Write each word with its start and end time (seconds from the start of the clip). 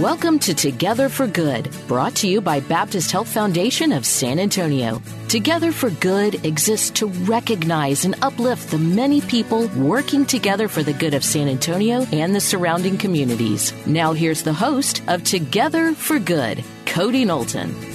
Welcome 0.00 0.40
to 0.40 0.54
Together 0.54 1.08
for 1.08 1.28
Good, 1.28 1.70
brought 1.86 2.16
to 2.16 2.26
you 2.26 2.40
by 2.40 2.58
Baptist 2.58 3.12
Health 3.12 3.28
Foundation 3.28 3.92
of 3.92 4.04
San 4.04 4.40
Antonio. 4.40 5.00
Together 5.28 5.70
for 5.70 5.90
Good 5.90 6.44
exists 6.44 6.90
to 6.98 7.06
recognize 7.06 8.04
and 8.04 8.16
uplift 8.20 8.72
the 8.72 8.78
many 8.78 9.20
people 9.20 9.68
working 9.76 10.26
together 10.26 10.66
for 10.66 10.82
the 10.82 10.92
good 10.92 11.14
of 11.14 11.24
San 11.24 11.46
Antonio 11.46 12.06
and 12.10 12.34
the 12.34 12.40
surrounding 12.40 12.98
communities. 12.98 13.72
Now, 13.86 14.12
here's 14.12 14.42
the 14.42 14.52
host 14.52 15.00
of 15.06 15.22
Together 15.22 15.94
for 15.94 16.18
Good, 16.18 16.64
Cody 16.86 17.24
Knowlton. 17.24 17.93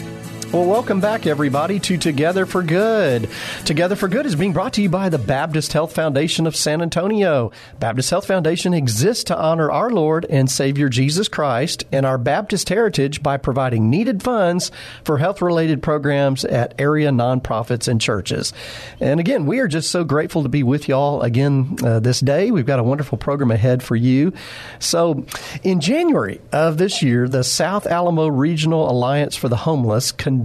Well, 0.52 0.66
welcome 0.66 0.99
back, 0.99 1.27
everybody, 1.27 1.80
to 1.81 1.95
Together 1.95 2.48
for 2.48 2.63
Good. 2.63 3.30
Together 3.66 3.95
for 3.95 4.08
Good 4.08 4.26
is 4.26 4.35
being 4.35 4.52
brought 4.52 4.73
to 4.73 4.81
you 4.81 4.89
by 4.89 5.09
the 5.09 5.20
Baptist 5.20 5.73
Health 5.73 5.94
Foundation 5.94 6.48
of 6.48 6.55
San 6.55 6.81
Antonio. 6.81 7.52
Baptist 7.80 8.09
Health 8.09 8.25
Foundation 8.25 8.73
exists 8.73 9.25
to 9.25 9.38
honor 9.38 9.70
our 9.70 9.91
Lord 9.91 10.25
and 10.27 10.49
Savior 10.49 10.89
Jesus 10.89 11.27
Christ 11.27 11.84
and 11.91 12.03
our 12.03 12.17
Baptist 12.17 12.69
heritage 12.69 13.22
by 13.22 13.38
providing 13.38 13.91
needed 13.91 14.23
funds 14.23 14.72
for 15.03 15.19
health 15.19 15.39
related 15.44 15.83
programs 15.83 16.44
at 16.44 16.73
area 16.80 17.11
nonprofits 17.11 17.88
and 17.88 18.02
churches. 18.02 18.52
And 19.00 19.19
again, 19.19 19.45
we 19.45 19.59
are 19.59 19.67
just 19.67 19.91
so 19.91 20.03
grateful 20.03 20.41
to 20.41 20.50
be 20.50 20.63
with 20.63 20.88
y'all 20.88 21.22
again 21.22 21.78
uh, 21.84 22.00
this 22.00 22.22
day. 22.22 22.50
We've 22.50 22.66
got 22.66 22.80
a 22.80 22.84
wonderful 22.84 23.19
program 23.19 23.52
ahead 23.52 23.84
for 23.84 23.95
you. 23.95 24.34
So, 24.80 25.28
in 25.61 25.80
January 25.80 26.41
of 26.52 26.80
this 26.80 27.03
year, 27.03 27.30
the 27.30 27.44
South 27.44 27.86
Alamo 27.86 28.25
Regional 28.30 28.89
Alliance 28.89 29.36
for 29.36 29.47
the 29.47 29.56
Homeless 29.56 30.11
conducted 30.11 30.38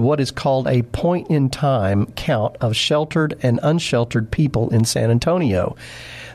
what 0.00 0.20
is 0.20 0.30
called 0.30 0.66
a 0.66 0.82
point 0.82 1.30
in 1.30 1.50
time 1.50 2.06
count 2.12 2.56
of 2.60 2.76
sheltered 2.76 3.38
and 3.42 3.58
unsheltered 3.62 4.30
people 4.30 4.68
in 4.70 4.84
San 4.84 5.10
Antonio. 5.10 5.74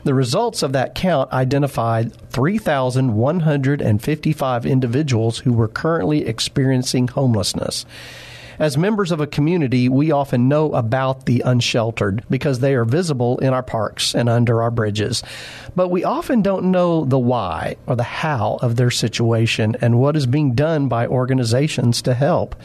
The 0.04 0.14
results 0.14 0.62
of 0.62 0.72
that 0.72 0.94
count 0.94 1.32
identified 1.32 2.12
3,155 2.30 4.66
individuals 4.66 5.38
who 5.38 5.52
were 5.52 5.68
currently 5.68 6.26
experiencing 6.26 7.08
homelessness. 7.08 7.84
As 8.58 8.78
members 8.78 9.12
of 9.12 9.20
a 9.20 9.26
community, 9.26 9.88
we 9.88 10.12
often 10.12 10.48
know 10.48 10.72
about 10.72 11.26
the 11.26 11.42
unsheltered 11.44 12.24
because 12.30 12.60
they 12.60 12.74
are 12.74 12.84
visible 12.84 13.38
in 13.38 13.52
our 13.52 13.62
parks 13.62 14.14
and 14.14 14.28
under 14.28 14.62
our 14.62 14.70
bridges. 14.70 15.22
But 15.74 15.88
we 15.88 16.04
often 16.04 16.40
don't 16.40 16.70
know 16.70 17.04
the 17.04 17.18
why 17.18 17.76
or 17.86 17.96
the 17.96 18.02
how 18.02 18.58
of 18.62 18.76
their 18.76 18.90
situation 18.90 19.76
and 19.80 19.98
what 19.98 20.16
is 20.16 20.26
being 20.26 20.54
done 20.54 20.88
by 20.88 21.06
organizations 21.06 22.00
to 22.02 22.14
help. 22.14 22.56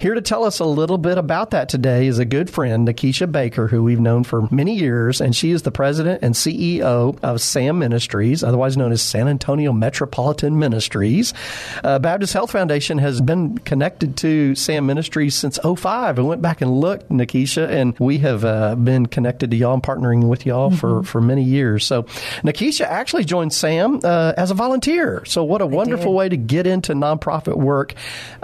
Here 0.00 0.14
to 0.14 0.20
tell 0.20 0.44
us 0.44 0.60
a 0.60 0.64
little 0.64 0.96
bit 0.96 1.18
about 1.18 1.50
that 1.50 1.68
today 1.68 2.06
is 2.06 2.20
a 2.20 2.24
good 2.24 2.48
friend, 2.48 2.86
Nikisha 2.86 3.30
Baker, 3.32 3.66
who 3.66 3.82
we've 3.82 3.98
known 3.98 4.22
for 4.22 4.46
many 4.48 4.76
years, 4.76 5.20
and 5.20 5.34
she 5.34 5.50
is 5.50 5.62
the 5.62 5.72
president 5.72 6.22
and 6.22 6.36
CEO 6.36 7.18
of 7.20 7.40
SAM 7.40 7.80
Ministries, 7.80 8.44
otherwise 8.44 8.76
known 8.76 8.92
as 8.92 9.02
San 9.02 9.26
Antonio 9.26 9.72
Metropolitan 9.72 10.56
Ministries. 10.56 11.34
Uh, 11.82 11.98
Baptist 11.98 12.32
Health 12.32 12.52
Foundation 12.52 12.98
has 12.98 13.20
been 13.20 13.58
connected 13.58 14.16
to 14.18 14.54
SAM 14.54 14.86
Ministries 14.86 15.34
since 15.34 15.58
05. 15.64 16.16
I 16.16 16.22
went 16.22 16.42
back 16.42 16.60
and 16.60 16.78
looked, 16.78 17.08
Nikisha, 17.08 17.68
and 17.68 17.98
we 17.98 18.18
have 18.18 18.44
uh, 18.44 18.76
been 18.76 19.06
connected 19.06 19.50
to 19.50 19.56
y'all 19.56 19.74
and 19.74 19.82
partnering 19.82 20.28
with 20.28 20.46
y'all 20.46 20.70
mm-hmm. 20.70 20.78
for, 20.78 21.02
for 21.02 21.20
many 21.20 21.42
years. 21.42 21.84
So 21.84 22.04
Nikisha 22.44 22.84
actually 22.84 23.24
joined 23.24 23.52
SAM 23.52 23.98
uh, 24.04 24.34
as 24.36 24.52
a 24.52 24.54
volunteer. 24.54 25.24
So 25.24 25.42
what 25.42 25.60
a 25.60 25.64
I 25.64 25.66
wonderful 25.66 26.12
did. 26.12 26.16
way 26.16 26.28
to 26.28 26.36
get 26.36 26.68
into 26.68 26.92
nonprofit 26.92 27.56
work. 27.56 27.94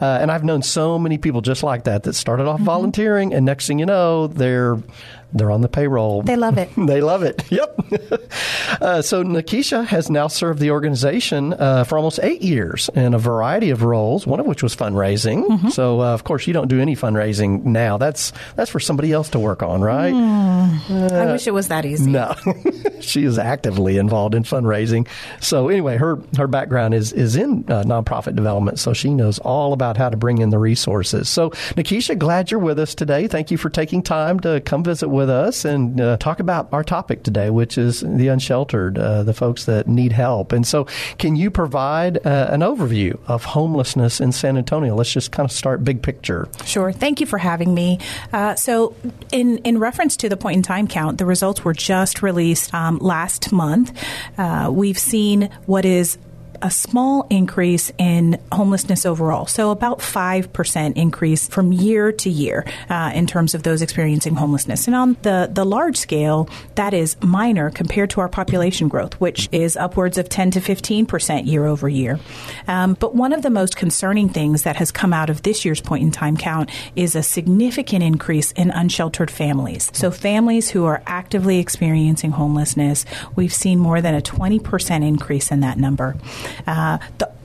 Uh, 0.01 0.19
and 0.21 0.33
I've 0.33 0.43
known 0.43 0.63
so 0.63 0.99
many 0.99 1.17
people 1.17 1.44
just 1.45 1.63
like 1.63 1.85
that 1.85 2.03
that 2.05 2.15
started 2.15 2.47
off 2.47 2.57
mm-hmm. 2.57 2.65
volunteering, 2.65 3.35
and 3.35 3.45
next 3.47 3.67
thing 3.67 3.79
you 3.79 3.87
know, 3.87 4.27
they're 4.27 4.77
they're 5.35 5.51
on 5.51 5.61
the 5.61 5.69
payroll. 5.69 6.23
They 6.23 6.37
love 6.37 6.59
it. 6.59 6.71
they 6.77 7.01
love 7.01 7.23
it. 7.23 7.43
Yep. 7.55 7.79
uh, 8.81 9.03
so 9.03 9.23
Nikisha 9.23 9.87
has 9.87 10.11
now 10.11 10.27
served 10.27 10.59
the 10.59 10.73
organization 10.73 11.53
uh, 11.53 11.85
for 11.85 11.97
almost 11.99 12.19
eight 12.23 12.43
years 12.43 12.91
in 12.95 13.15
a 13.15 13.19
variety 13.19 13.71
of 13.71 13.85
roles. 13.85 14.27
One 14.27 14.41
of 14.41 14.47
which 14.47 14.61
was 14.61 14.75
fundraising. 14.75 15.47
Mm-hmm. 15.47 15.69
So 15.69 16.01
uh, 16.01 16.15
of 16.15 16.25
course 16.25 16.49
you 16.49 16.53
don't 16.53 16.67
do 16.67 16.81
any 16.81 16.97
fundraising 16.97 17.65
now. 17.65 17.97
That's 17.97 18.33
that's 18.57 18.71
for 18.71 18.81
somebody 18.81 19.13
else 19.13 19.29
to 19.31 19.39
work 19.39 19.63
on, 19.63 19.83
right? 19.83 20.13
Mm. 20.13 21.13
I 21.13 21.31
wish 21.31 21.47
it 21.47 21.53
was 21.53 21.69
that 21.69 21.85
easy. 21.85 22.11
No, 22.11 22.35
she 23.01 23.25
is 23.25 23.39
actively 23.39 23.99
involved 23.99 24.35
in 24.35 24.43
fundraising. 24.43 25.07
So 25.41 25.69
anyway, 25.69 25.97
her 25.97 26.19
her 26.37 26.49
background 26.49 26.95
is 26.95 27.13
is 27.13 27.37
in 27.37 27.65
uh, 27.69 27.85
nonprofit 27.85 28.35
development, 28.35 28.81
so 28.81 28.93
she 28.93 29.11
knows 29.11 29.39
all 29.39 29.73
about 29.73 29.97
how 29.97 30.09
to 30.09 30.17
bring 30.17 30.39
in 30.39 30.51
the 30.51 30.59
resources. 30.59 31.29
So 31.29 31.51
Nikisha, 31.77 32.19
glad 32.19 32.51
you're 32.51 32.59
with 32.59 32.81
us 32.81 32.97
today. 32.97 33.29
Thank 33.29 33.53
you 33.53 33.59
for 33.59 33.71
taking 33.71 34.03
time 34.03 34.41
to 34.41 34.61
come 34.63 34.83
visit 34.83 35.09
with 35.09 35.24
with 35.25 35.31
us 35.31 35.65
and 35.65 36.01
uh, 36.01 36.17
talk 36.19 36.39
about 36.39 36.69
our 36.71 36.85
topic 36.85 37.23
today, 37.23 37.49
which 37.49 37.79
is 37.79 38.01
the 38.01 38.29
unsheltered, 38.29 38.99
uh, 38.99 39.23
the 39.23 39.33
folks 39.33 39.65
that 39.65 39.89
need 39.89 40.13
help. 40.13 40.53
And 40.53 40.67
so, 40.67 40.87
can 41.19 41.35
you 41.35 41.51
provide 41.51 42.19
uh, 42.27 42.49
an 42.51 42.61
overview 42.61 43.19
of 43.27 43.45
homelessness 43.45 44.21
in 44.21 44.33
San 44.33 44.59
Antonio? 44.59 44.95
Let's 44.95 45.13
just 45.13 45.33
kind 45.33 45.47
of 45.47 45.53
start 45.53 45.83
big 45.83 46.03
picture. 46.03 46.49
Sure. 46.67 46.93
Thank 46.93 47.21
you 47.21 47.27
for 47.27 47.39
having 47.39 47.75
me. 47.75 48.01
Uh, 48.33 48.55
so, 48.55 48.95
in 49.33 49.59
in 49.59 49.79
reference 49.79 50.17
to 50.19 50.29
the 50.29 50.37
point 50.37 50.57
in 50.57 50.63
time 50.63 50.87
count, 50.87 51.17
the 51.17 51.27
results 51.27 51.65
were 51.65 51.75
just 51.75 52.23
released 52.23 52.75
um, 52.75 52.99
last 52.99 53.51
month. 53.51 53.97
Uh, 54.37 54.71
we've 54.71 54.99
seen 54.99 55.49
what 55.65 55.87
is 55.87 56.19
a 56.65 56.71
small 56.71 57.27
increase 57.29 57.93
in 57.99 58.41
homelessness 58.51 59.05
overall. 59.05 59.45
So 59.45 59.71
about 59.71 59.99
5% 59.99 60.97
increase 60.97 61.47
from 61.47 61.73
year 61.73 62.11
to 62.11 62.31
year 62.31 62.65
uh, 62.89 63.13
in 63.15 63.27
terms 63.27 63.55
of 63.55 63.65
those 63.65 63.83
experiencing 63.83 64.35
homelessness. 64.35 64.87
And 64.87 64.97
on 64.97 65.17
the, 65.21 65.51
the 65.53 65.67
large 65.67 65.99
scale, 65.99 66.49
that 66.77 66.95
is 66.95 67.21
minor 67.21 67.71
compared 67.71 68.09
to 68.11 68.23
our 68.23 68.31
population 68.31 68.89
growth, 68.89 69.21
which 69.21 69.47
is 69.53 69.77
upwards 69.77 70.17
of 70.17 70.31
10 70.31 70.53
to 70.53 70.61
15% 70.61 71.47
year 71.47 71.67
over 71.67 71.87
year. 71.87 72.19
Um, 72.67 72.95
but 72.95 73.15
one 73.15 73.35
of 73.35 73.43
the 73.43 73.51
most 73.51 73.77
concerning 73.77 74.31
things 74.31 74.63
that 74.63 74.77
has 74.77 74.91
come 74.91 75.13
out 75.13 75.29
of 75.29 75.43
this 75.43 75.67
year's 75.67 75.83
point 75.83 76.03
in 76.03 76.11
time 76.11 76.39
count 76.39 76.71
is 76.97 77.15
a 77.15 77.23
significant 77.23 78.03
increase 78.03 78.53
in 78.53 78.71
unsheltered 78.71 79.31
families. 79.31 79.91
So 79.93 80.11
families 80.11 80.71
who 80.71 80.87
are 80.87 81.03
actively 81.07 81.59
experiencing 81.59 82.31
homelessness, 82.31 83.05
we've 83.37 83.53
seen 83.53 83.79
more 83.79 84.01
than 84.01 84.15
a 84.15 84.23
20% 84.23 85.07
increase 85.07 85.51
in 85.51 85.61
that 85.61 85.77
number. 85.77 86.17
Uh, 86.67 86.99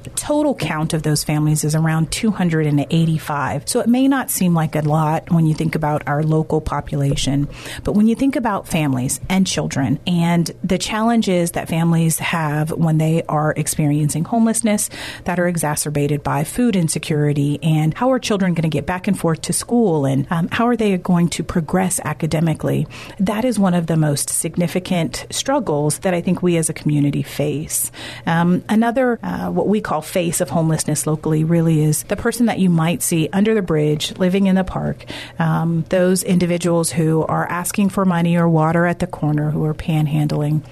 the 0.03 0.09
total 0.11 0.55
count 0.55 0.93
of 0.93 1.03
those 1.03 1.23
families 1.23 1.63
is 1.63 1.75
around 1.75 2.11
285. 2.11 3.67
So 3.67 3.79
it 3.79 3.87
may 3.87 4.07
not 4.07 4.29
seem 4.29 4.53
like 4.53 4.75
a 4.75 4.81
lot 4.81 5.31
when 5.31 5.45
you 5.45 5.53
think 5.53 5.75
about 5.75 6.07
our 6.07 6.23
local 6.23 6.61
population, 6.61 7.47
but 7.83 7.93
when 7.93 8.07
you 8.07 8.15
think 8.15 8.35
about 8.35 8.67
families 8.67 9.19
and 9.29 9.45
children 9.45 9.99
and 10.07 10.51
the 10.63 10.77
challenges 10.77 11.51
that 11.51 11.67
families 11.67 12.19
have 12.19 12.71
when 12.71 12.97
they 12.97 13.23
are 13.23 13.53
experiencing 13.57 14.23
homelessness 14.23 14.89
that 15.25 15.39
are 15.39 15.47
exacerbated 15.47 16.23
by 16.23 16.43
food 16.43 16.75
insecurity 16.75 17.59
and 17.61 17.93
how 17.93 18.11
are 18.11 18.19
children 18.19 18.53
going 18.53 18.63
to 18.63 18.69
get 18.69 18.85
back 18.85 19.07
and 19.07 19.19
forth 19.19 19.41
to 19.41 19.53
school 19.53 20.05
and 20.05 20.27
um, 20.29 20.47
how 20.51 20.67
are 20.67 20.77
they 20.77 20.97
going 20.97 21.27
to 21.29 21.43
progress 21.43 21.99
academically, 22.05 22.87
that 23.19 23.43
is 23.43 23.59
one 23.59 23.73
of 23.73 23.87
the 23.87 23.97
most 23.97 24.29
significant 24.29 25.25
struggles 25.29 25.99
that 25.99 26.13
I 26.13 26.21
think 26.21 26.41
we 26.41 26.57
as 26.57 26.69
a 26.69 26.73
community 26.73 27.23
face. 27.23 27.91
Um, 28.25 28.63
another, 28.69 29.19
uh, 29.23 29.49
what 29.49 29.67
we 29.67 29.81
call 29.89 30.01
face 30.03 30.39
of 30.39 30.51
homelessness 30.51 31.07
locally 31.07 31.43
really 31.43 31.81
is 31.81 32.03
the 32.03 32.15
person 32.15 32.45
that 32.45 32.59
you 32.59 32.69
might 32.69 33.01
see 33.01 33.27
under 33.33 33.55
the 33.55 33.61
bridge, 33.63 34.15
living 34.19 34.45
in 34.45 34.55
the 34.55 34.63
park, 34.63 35.03
um, 35.39 35.83
those 35.89 36.21
individuals 36.21 36.91
who 36.91 37.23
are 37.23 37.47
asking 37.47 37.89
for 37.89 38.05
money 38.05 38.37
or 38.37 38.47
water 38.47 38.85
at 38.85 38.99
the 38.99 39.07
corner, 39.07 39.49
who 39.49 39.65
are 39.65 39.73
panhandling. 39.73 40.63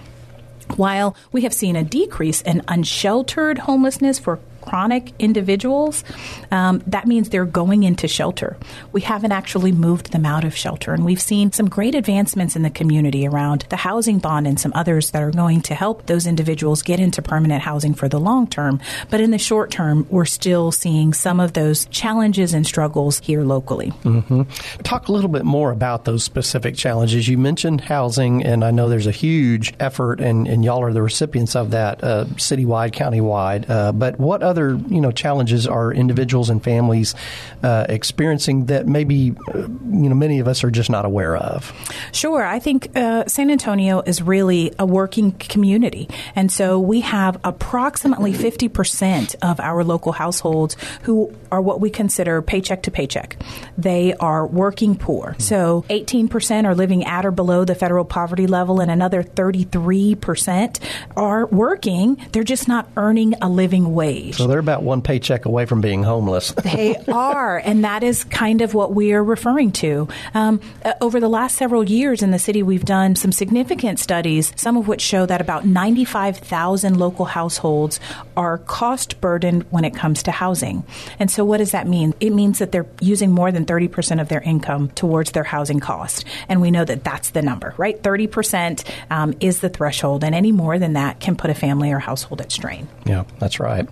While 0.76 1.16
we 1.32 1.42
have 1.42 1.54
seen 1.54 1.76
a 1.76 1.84
decrease 1.84 2.44
in 2.44 2.62
unsheltered 2.68 3.58
homelessness 3.58 4.20
for 4.20 4.38
chronic 4.68 5.14
individuals, 5.20 6.04
um, 6.52 6.84
that 6.88 7.08
means 7.08 7.30
they're 7.30 7.46
going 7.46 7.84
into 7.84 8.08
shelter. 8.08 8.58
We 8.92 9.02
haven't 9.02 9.32
actually 9.32 9.72
moved 9.72 10.12
them 10.12 10.26
out 10.26 10.44
of 10.44 10.56
shelter. 10.56 10.94
And 10.94 11.06
we've 11.06 11.22
seen 11.22 11.52
some 11.52 11.70
great 11.70 11.96
advancements 11.96 12.56
in 12.56 12.64
the 12.64 12.70
community 12.70 13.26
around 13.26 13.66
the 13.70 13.78
housing 13.78 14.20
bond 14.20 14.48
and 14.48 14.60
some 14.60 14.74
others 14.76 15.12
that 15.12 15.24
are 15.24 15.32
going 15.32 15.62
to 15.62 15.76
help 15.76 16.06
those 16.08 16.28
individuals 16.28 16.82
get 16.82 17.00
into 17.00 17.22
permanent 17.22 17.62
housing 17.62 17.94
for 17.94 18.10
the 18.10 18.20
long 18.20 18.48
term. 18.48 18.82
But 19.10 19.22
in 19.22 19.32
the 19.32 19.38
short 19.38 19.72
term, 19.72 20.06
we're 20.10 20.26
still 20.26 20.72
seeing 20.72 21.14
some 21.14 21.40
of 21.40 21.54
those 21.54 21.86
challenges 21.86 22.54
and 22.54 22.66
struggles 22.66 23.20
here 23.20 23.44
locally. 23.44 23.92
Mm-hmm. 24.04 24.42
Talk 24.84 25.08
a 25.08 25.12
little 25.12 25.30
bit 25.30 25.46
more 25.46 25.72
about 25.72 26.06
those 26.06 26.24
specific 26.24 26.76
challenges. 26.76 27.28
You 27.28 27.38
mentioned 27.38 27.82
housing, 27.82 28.44
and 28.44 28.66
I 28.66 28.72
know 28.72 28.90
there's 28.90 29.08
a 29.08 29.12
huge 29.12 29.74
effort, 29.80 30.20
and, 30.20 30.48
and 30.48 30.66
y'all 30.66 30.84
are 30.84 30.94
the 30.94 31.02
recipients 31.02 31.56
of 31.56 31.72
that 31.72 32.04
uh, 32.04 32.26
citywide, 32.36 32.92
countywide. 32.92 33.70
Uh, 33.70 33.92
but 33.92 34.20
what 34.20 34.44
other 34.44 34.57
you 34.66 35.02
know 35.02 35.12
challenges 35.12 35.68
are 35.68 35.94
individuals 35.94 36.50
and 36.50 36.64
families 36.64 37.16
uh, 37.64 37.86
experiencing 37.90 38.66
that 38.66 38.88
maybe 38.88 39.36
uh, 39.54 39.60
you 39.60 40.10
know 40.10 40.16
many 40.16 40.40
of 40.40 40.48
us 40.48 40.64
are 40.64 40.72
just 40.72 40.90
not 40.90 41.06
aware 41.06 41.36
of? 41.36 41.72
Sure, 42.12 42.44
I 42.44 42.60
think 42.60 42.96
uh, 42.96 43.26
San 43.28 43.50
Antonio 43.52 44.02
is 44.02 44.22
really 44.22 44.74
a 44.80 44.86
working 44.86 45.32
community, 45.34 46.10
and 46.36 46.52
so 46.52 46.80
we 46.80 47.02
have 47.02 47.40
approximately 47.44 48.34
fifty 48.34 48.68
percent 48.68 49.36
of 49.42 49.60
our 49.60 49.84
local 49.84 50.12
households 50.12 50.76
who 51.04 51.34
are 51.52 51.62
what 51.62 51.80
we 51.80 51.90
consider 51.90 52.42
paycheck 52.42 52.84
to 52.84 52.92
paycheck. 52.92 53.38
They 53.78 54.14
are 54.16 54.46
working 54.46 54.96
poor. 54.96 55.36
So 55.40 55.86
18% 55.90 56.66
are 56.66 56.76
living 56.76 57.06
at 57.06 57.26
or 57.26 57.32
below 57.32 57.66
the 57.66 57.76
federal 57.76 58.06
poverty 58.06 58.48
level, 58.48 58.80
and 58.80 58.90
another 58.90 59.24
33% 59.24 60.80
are 61.16 61.46
working. 61.48 62.18
They're 62.32 62.44
just 62.44 62.68
not 62.68 62.90
earning 62.98 63.36
a 63.42 63.50
living 63.50 63.94
wage. 63.94 64.38
So 64.38 64.47
they're 64.48 64.60
about 64.60 64.84
one 64.84 65.02
paycheck 65.02 65.46
away 65.46 65.66
from 65.66 65.82
being 65.82 66.04
homeless. 66.04 66.52
they 66.64 66.96
are, 67.08 67.58
and 67.58 67.84
that 67.84 68.04
is 68.04 68.24
kind 68.24 68.62
of 68.62 68.74
what 68.74 68.94
we 68.94 69.14
are 69.14 69.24
referring 69.24 69.72
to. 69.74 70.08
Um, 70.34 70.60
uh, 70.84 70.94
over 71.02 71.20
the 71.20 71.30
last 71.30 71.58
several 71.58 71.84
years 71.84 72.22
in 72.22 72.32
the 72.32 72.40
city, 72.40 72.64
we've 72.64 72.86
done 72.86 73.16
some 73.16 73.32
significant 73.32 74.00
studies, 74.00 74.54
some 74.56 74.78
of 74.78 74.88
which 74.88 75.02
show 75.02 75.26
that 75.26 75.42
about 75.42 75.66
95,000 75.66 76.98
local 76.98 77.26
households 77.26 78.00
are 78.36 78.58
cost 78.60 79.20
burdened 79.22 79.66
when 79.70 79.86
it 79.86 79.94
comes 79.96 80.24
to 80.24 80.32
housing. 80.32 80.84
And 81.20 81.30
so, 81.30 81.44
what 81.46 81.58
does 81.58 81.72
that 81.72 81.88
mean? 81.88 82.14
It 82.20 82.32
means 82.32 82.60
that 82.60 82.72
they're 82.72 82.88
using 83.02 83.32
more 83.32 83.52
than 83.52 83.66
30% 83.66 84.22
of 84.22 84.30
their 84.30 84.42
income 84.42 84.90
towards 84.90 85.32
their 85.32 85.44
housing 85.44 85.80
cost. 85.80 86.26
And 86.50 86.62
we 86.62 86.72
know 86.72 86.86
that 86.86 87.04
that's 87.04 87.32
the 87.32 87.42
number, 87.42 87.74
right? 87.78 88.02
30% 88.02 88.84
um, 89.10 89.34
is 89.40 89.60
the 89.60 89.70
threshold, 89.70 90.24
and 90.24 90.34
any 90.34 90.52
more 90.52 90.80
than 90.80 90.94
that 90.94 91.20
can 91.20 91.36
put 91.36 91.50
a 91.50 91.56
family 91.56 91.92
or 91.92 92.00
household 92.00 92.42
at 92.42 92.52
strain. 92.52 92.88
Yeah, 93.06 93.24
that's 93.40 93.60
right. 93.60 93.88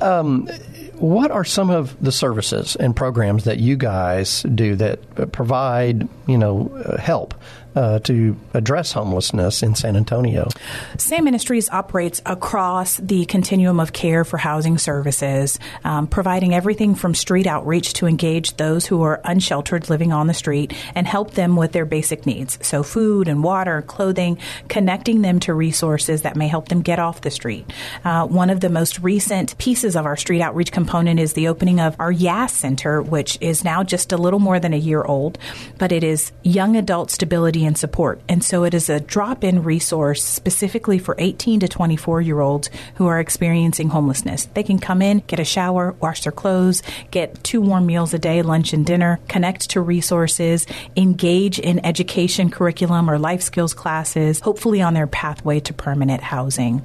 Um, 0.00 0.48
what 0.94 1.30
are 1.30 1.44
some 1.44 1.70
of 1.70 2.00
the 2.00 2.12
services 2.12 2.76
and 2.76 2.94
programs 2.94 3.44
that 3.44 3.58
you 3.58 3.76
guys 3.76 4.42
do 4.42 4.76
that 4.76 5.32
provide, 5.32 6.08
you 6.28 6.38
know, 6.38 6.96
help 6.98 7.34
uh, 7.74 7.98
to 8.00 8.36
address 8.54 8.92
homelessness 8.92 9.62
in 9.62 9.74
San 9.74 9.96
Antonio? 9.96 10.48
SAM 10.98 11.24
Ministries 11.24 11.70
operates 11.70 12.20
across 12.26 12.96
the 12.98 13.24
continuum 13.26 13.80
of 13.80 13.92
care 13.92 14.24
for 14.24 14.36
housing 14.36 14.78
services, 14.78 15.58
um, 15.84 16.06
providing 16.06 16.54
everything 16.54 16.94
from 16.94 17.14
street 17.14 17.46
outreach 17.46 17.94
to 17.94 18.06
engage 18.06 18.56
those 18.56 18.86
who 18.86 19.02
are 19.02 19.20
unsheltered 19.24 19.88
living 19.90 20.12
on 20.12 20.26
the 20.26 20.34
street 20.34 20.74
and 20.94 21.06
help 21.06 21.32
them 21.32 21.56
with 21.56 21.72
their 21.72 21.86
basic 21.86 22.26
needs. 22.26 22.58
So, 22.62 22.82
food 22.82 23.28
and 23.28 23.42
water, 23.42 23.82
clothing, 23.82 24.38
connecting 24.68 25.22
them 25.22 25.40
to 25.40 25.54
resources 25.54 26.22
that 26.22 26.36
may 26.36 26.48
help 26.48 26.68
them 26.68 26.82
get 26.82 26.98
off 26.98 27.22
the 27.22 27.30
street. 27.30 27.70
Uh, 28.04 28.26
one 28.26 28.50
of 28.50 28.60
the 28.60 28.68
most 28.68 29.00
recent 29.00 29.56
pieces 29.58 29.96
of 29.96 30.06
our 30.06 30.16
street 30.16 30.42
outreach 30.42 30.72
component 30.72 31.18
is 31.18 31.32
the 31.32 31.48
opening 31.48 31.80
of 31.80 31.96
our 31.98 32.12
YAS 32.12 32.52
Center, 32.52 33.02
which 33.02 33.38
is 33.40 33.64
now 33.64 33.82
just 33.82 34.12
a 34.12 34.16
little 34.16 34.38
more 34.38 34.60
than 34.60 34.74
a 34.74 34.78
year 34.78 35.02
old, 35.02 35.38
but 35.78 35.92
it 35.92 36.04
is 36.04 36.32
young 36.42 36.76
adult 36.76 37.10
stability 37.10 37.61
and 37.64 37.76
support. 37.76 38.20
And 38.28 38.42
so 38.44 38.64
it 38.64 38.74
is 38.74 38.88
a 38.88 39.00
drop 39.00 39.44
in 39.44 39.62
resource 39.62 40.22
specifically 40.22 40.98
for 40.98 41.14
18 41.18 41.60
to 41.60 41.68
24 41.68 42.20
year 42.20 42.40
olds 42.40 42.70
who 42.96 43.06
are 43.06 43.20
experiencing 43.20 43.88
homelessness. 43.88 44.46
They 44.46 44.62
can 44.62 44.78
come 44.78 45.02
in, 45.02 45.22
get 45.26 45.40
a 45.40 45.44
shower, 45.44 45.94
wash 46.00 46.22
their 46.22 46.32
clothes, 46.32 46.82
get 47.10 47.42
two 47.44 47.60
warm 47.60 47.86
meals 47.86 48.14
a 48.14 48.18
day, 48.18 48.42
lunch 48.42 48.72
and 48.72 48.84
dinner, 48.84 49.20
connect 49.28 49.70
to 49.70 49.80
resources, 49.80 50.66
engage 50.96 51.58
in 51.58 51.84
education 51.84 52.50
curriculum 52.50 53.10
or 53.10 53.18
life 53.18 53.42
skills 53.42 53.74
classes, 53.74 54.40
hopefully 54.40 54.82
on 54.82 54.94
their 54.94 55.06
pathway 55.06 55.60
to 55.60 55.72
permanent 55.72 56.22
housing. 56.22 56.84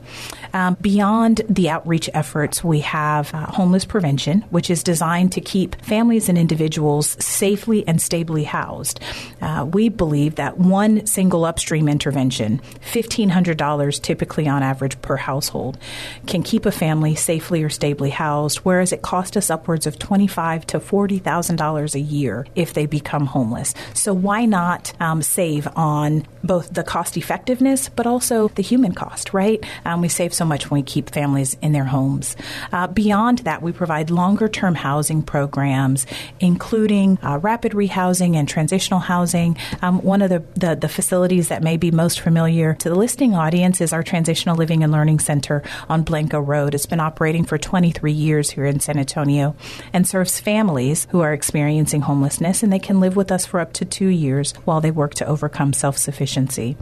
Um, 0.54 0.78
beyond 0.82 1.42
the 1.50 1.70
outreach 1.70 2.10
efforts, 2.14 2.64
we 2.64 2.80
have 2.82 3.34
uh, 3.34 3.46
homeless 3.48 3.86
prevention, 3.86 4.42
which 4.50 4.70
is 4.70 4.84
designed 4.84 5.32
to 5.34 5.42
keep 5.42 5.80
families 5.82 6.30
and 6.30 6.38
individuals 6.38 7.18
safely 7.24 7.88
and 7.88 8.02
stably 8.02 8.44
housed. 8.44 9.00
Uh, 9.42 9.68
we 9.72 9.90
believe 9.90 10.36
that 10.36 10.58
one 10.70 11.06
single 11.06 11.46
upstream 11.46 11.88
intervention, 11.88 12.62
$1,500 12.92 14.02
typically 14.02 14.48
on 14.48 14.64
average 14.64 15.02
per 15.02 15.16
household, 15.16 15.78
can 16.26 16.44
keep 16.44 16.66
a 16.66 16.72
family 16.72 17.16
safely 17.16 17.64
or 17.64 17.70
stably 17.70 18.10
housed, 18.10 18.60
whereas 18.60 18.92
it 18.92 19.02
costs 19.02 19.38
us 19.38 19.50
upwards 19.50 19.88
of 19.88 19.98
$25,000 20.00 20.66
to 20.66 20.80
$40,000 20.80 21.96
a 21.96 22.00
year 22.00 22.46
if 22.56 22.74
they 22.74 22.86
become 22.86 23.26
homeless. 23.26 23.74
So 23.94 24.14
why 24.14 24.46
not 24.46 24.94
um, 25.00 25.22
save 25.22 25.68
on 25.76 26.26
both 26.44 26.74
the 26.74 26.84
cost 26.84 27.18
effectiveness 27.18 27.90
but 27.90 28.08
also 28.08 28.48
the 28.50 28.62
human 28.62 28.94
cost, 28.94 29.34
right? 29.34 29.64
Um, 29.86 30.02
we 30.02 30.10
save 30.10 30.34
so 30.34 30.46
much 30.46 30.70
when 30.70 30.82
we 30.82 30.84
keep 30.84 31.10
families 31.10 31.58
in 31.62 31.72
their 31.72 31.86
homes. 31.86 32.36
Uh, 32.72 32.88
beyond 32.88 33.40
that, 33.40 33.62
we 33.62 33.72
provide 33.72 34.10
longer 34.10 34.48
term 34.48 34.76
housing 34.76 35.22
programs, 35.22 36.06
including 36.40 37.18
uh, 37.24 37.38
rapid 37.40 37.74
rehousing 37.74 38.36
and 38.36 38.48
transitional 38.48 39.00
housing. 39.00 39.58
Um, 39.82 40.02
one 40.02 40.22
of 40.22 40.30
the 40.30 40.40
the, 40.58 40.76
the 40.76 40.90
facilities 40.90 41.50
that 41.50 41.64
may 41.64 41.78
be 41.78 41.92
most 41.92 42.20
familiar 42.20 42.74
to 42.74 42.90
the 42.90 42.96
listening 42.96 43.36
audience 43.36 43.80
is 43.80 43.94
our 43.94 44.02
Transitional 44.02 44.56
Living 44.56 44.84
and 44.84 44.92
Learning 44.92 45.20
Center 45.20 45.62
on 45.88 46.04
Blanco 46.04 46.40
Road. 46.40 46.74
It's 46.74 46.86
been 46.86 47.00
operating 47.00 47.46
for 47.46 47.58
23 47.58 48.12
years 48.12 48.50
here 48.50 48.66
in 48.66 48.80
San 48.80 48.98
Antonio 48.98 49.56
and 49.94 50.08
serves 50.08 50.40
families 50.40 51.08
who 51.12 51.22
are 51.22 51.34
experiencing 51.34 52.02
homelessness, 52.02 52.64
and 52.64 52.74
they 52.74 52.80
can 52.80 53.00
live 53.00 53.16
with 53.16 53.32
us 53.32 53.46
for 53.46 53.60
up 53.60 53.74
to 53.74 53.86
two 53.86 54.08
years 54.08 54.54
while 54.66 54.82
they 54.82 54.92
work 54.92 55.14
to 55.16 55.28
overcome 55.28 55.74
self 55.74 55.98
sufficiency 55.98 56.76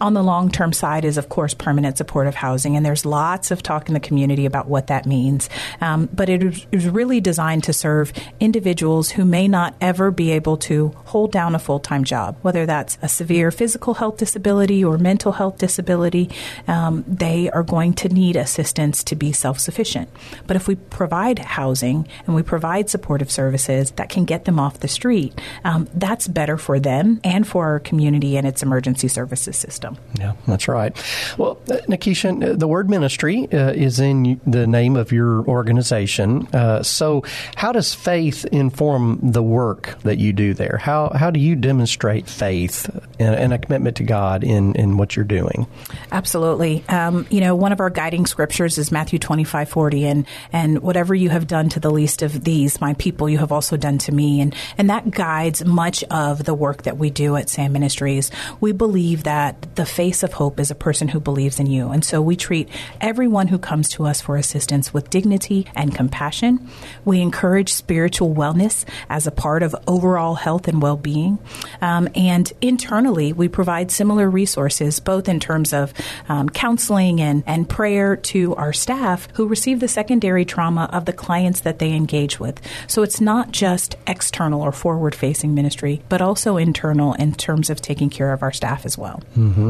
on 0.00 0.14
the 0.14 0.22
long 0.22 0.50
term 0.50 0.72
side 0.72 1.04
is, 1.04 1.18
of 1.18 1.28
course, 1.28 1.54
permanent 1.54 1.98
supportive 1.98 2.34
housing, 2.34 2.76
and 2.76 2.84
there's 2.84 3.04
lots 3.04 3.50
of 3.50 3.62
talk 3.62 3.88
in 3.88 3.94
the 3.94 4.00
community 4.00 4.46
about 4.46 4.68
what 4.68 4.86
that 4.88 5.06
means. 5.06 5.48
Um, 5.80 6.08
but 6.12 6.28
it 6.28 6.66
is 6.72 6.88
really 6.88 7.20
designed 7.20 7.64
to 7.64 7.72
serve 7.72 8.12
individuals 8.40 9.10
who 9.10 9.24
may 9.24 9.48
not 9.48 9.74
ever 9.80 10.10
be 10.10 10.30
able 10.30 10.56
to 10.58 10.88
hold 11.06 11.32
down 11.32 11.54
a 11.54 11.58
full 11.58 11.80
time 11.80 12.04
job, 12.04 12.36
whether 12.42 12.66
that's 12.66 12.98
a 13.02 13.08
severe 13.08 13.50
physical 13.50 13.94
health 13.94 14.18
disability 14.18 14.84
or 14.84 14.98
mental 14.98 15.32
health 15.32 15.58
disability. 15.58 16.30
Um, 16.66 17.04
they 17.06 17.50
are 17.50 17.62
going 17.62 17.94
to 17.94 18.08
need 18.08 18.36
assistance 18.36 19.02
to 19.04 19.16
be 19.16 19.32
self 19.32 19.58
sufficient. 19.58 20.08
But 20.46 20.56
if 20.56 20.68
we 20.68 20.76
provide 20.76 21.38
housing 21.38 22.06
and 22.26 22.34
we 22.34 22.42
provide 22.42 22.90
supportive 22.90 23.30
services 23.30 23.92
that 23.92 24.08
can 24.08 24.24
get 24.24 24.44
them 24.44 24.58
off 24.60 24.80
the 24.80 24.88
street, 24.88 25.38
um, 25.64 25.88
that's 25.94 26.28
better 26.28 26.56
for 26.56 26.78
them 26.78 27.20
and 27.24 27.46
for 27.46 27.66
our 27.66 27.80
community 27.80 28.36
and 28.36 28.46
its 28.46 28.62
emergency 28.62 29.08
services 29.08 29.56
system 29.56 29.87
system. 29.88 30.04
Yeah, 30.18 30.32
that's 30.46 30.68
right. 30.68 30.96
Well, 31.36 31.56
Nikisha, 31.66 32.52
uh, 32.52 32.56
the 32.56 32.68
word 32.68 32.90
ministry 32.90 33.48
uh, 33.52 33.72
is 33.72 34.00
in 34.00 34.40
the 34.46 34.66
name 34.66 34.96
of 34.96 35.12
your 35.12 35.42
organization. 35.46 36.46
Uh, 36.52 36.82
so, 36.82 37.22
how 37.56 37.72
does 37.72 37.94
faith 37.94 38.44
inform 38.46 39.18
the 39.22 39.42
work 39.42 39.98
that 40.02 40.18
you 40.18 40.32
do 40.32 40.54
there? 40.54 40.78
How 40.80 41.10
how 41.10 41.30
do 41.30 41.40
you 41.40 41.54
demonstrate 41.56 42.28
faith 42.28 42.88
and, 43.18 43.34
and 43.34 43.52
a 43.52 43.58
commitment 43.58 43.96
to 43.96 44.02
God 44.02 44.44
in 44.44 44.74
in 44.74 44.96
what 44.96 45.16
you're 45.16 45.24
doing? 45.24 45.66
Absolutely. 46.10 46.84
Um, 46.88 47.26
you 47.30 47.40
know, 47.40 47.54
one 47.54 47.72
of 47.72 47.80
our 47.80 47.90
guiding 47.90 48.26
scriptures 48.26 48.78
is 48.78 48.90
Matthew 48.90 49.18
twenty 49.18 49.44
five 49.44 49.68
forty, 49.68 50.06
and 50.06 50.26
and 50.52 50.80
whatever 50.82 51.14
you 51.14 51.30
have 51.30 51.46
done 51.46 51.68
to 51.70 51.80
the 51.80 51.90
least 51.90 52.22
of 52.22 52.44
these, 52.44 52.80
my 52.80 52.94
people, 52.94 53.28
you 53.28 53.38
have 53.38 53.52
also 53.52 53.76
done 53.76 53.98
to 53.98 54.12
me, 54.12 54.40
and 54.40 54.54
and 54.76 54.90
that 54.90 55.10
guides 55.10 55.64
much 55.64 56.02
of 56.04 56.44
the 56.44 56.54
work 56.54 56.82
that 56.82 56.98
we 56.98 57.10
do 57.10 57.36
at 57.36 57.48
SAM 57.48 57.72
Ministries. 57.72 58.30
We 58.60 58.72
believe 58.72 59.24
that 59.24 59.76
the 59.78 59.86
face 59.86 60.24
of 60.24 60.32
hope 60.32 60.58
is 60.58 60.72
a 60.72 60.74
person 60.74 61.06
who 61.06 61.20
believes 61.20 61.60
in 61.60 61.66
you. 61.66 61.90
And 61.90 62.04
so 62.04 62.20
we 62.20 62.34
treat 62.34 62.68
everyone 63.00 63.46
who 63.46 63.58
comes 63.58 63.88
to 63.90 64.06
us 64.06 64.20
for 64.20 64.36
assistance 64.36 64.92
with 64.92 65.08
dignity 65.08 65.66
and 65.76 65.94
compassion. 65.94 66.68
We 67.04 67.20
encourage 67.20 67.72
spiritual 67.72 68.34
wellness 68.34 68.84
as 69.08 69.28
a 69.28 69.30
part 69.30 69.62
of 69.62 69.76
overall 69.86 70.34
health 70.34 70.66
and 70.66 70.82
well 70.82 70.96
being. 70.96 71.38
Um, 71.80 72.08
and 72.16 72.52
internally, 72.60 73.32
we 73.32 73.46
provide 73.46 73.92
similar 73.92 74.28
resources, 74.28 74.98
both 74.98 75.28
in 75.28 75.38
terms 75.38 75.72
of 75.72 75.94
um, 76.28 76.48
counseling 76.48 77.20
and, 77.20 77.44
and 77.46 77.68
prayer 77.68 78.16
to 78.16 78.56
our 78.56 78.72
staff 78.72 79.28
who 79.34 79.46
receive 79.46 79.78
the 79.78 79.86
secondary 79.86 80.44
trauma 80.44 80.90
of 80.92 81.04
the 81.04 81.12
clients 81.12 81.60
that 81.60 81.78
they 81.78 81.92
engage 81.92 82.40
with. 82.40 82.60
So 82.88 83.04
it's 83.04 83.20
not 83.20 83.52
just 83.52 83.94
external 84.08 84.60
or 84.60 84.72
forward 84.72 85.14
facing 85.14 85.54
ministry, 85.54 86.02
but 86.08 86.20
also 86.20 86.56
internal 86.56 87.12
in 87.12 87.36
terms 87.36 87.70
of 87.70 87.80
taking 87.80 88.10
care 88.10 88.32
of 88.32 88.42
our 88.42 88.50
staff 88.50 88.84
as 88.84 88.98
well. 88.98 89.22
Mm-hmm. 89.36 89.67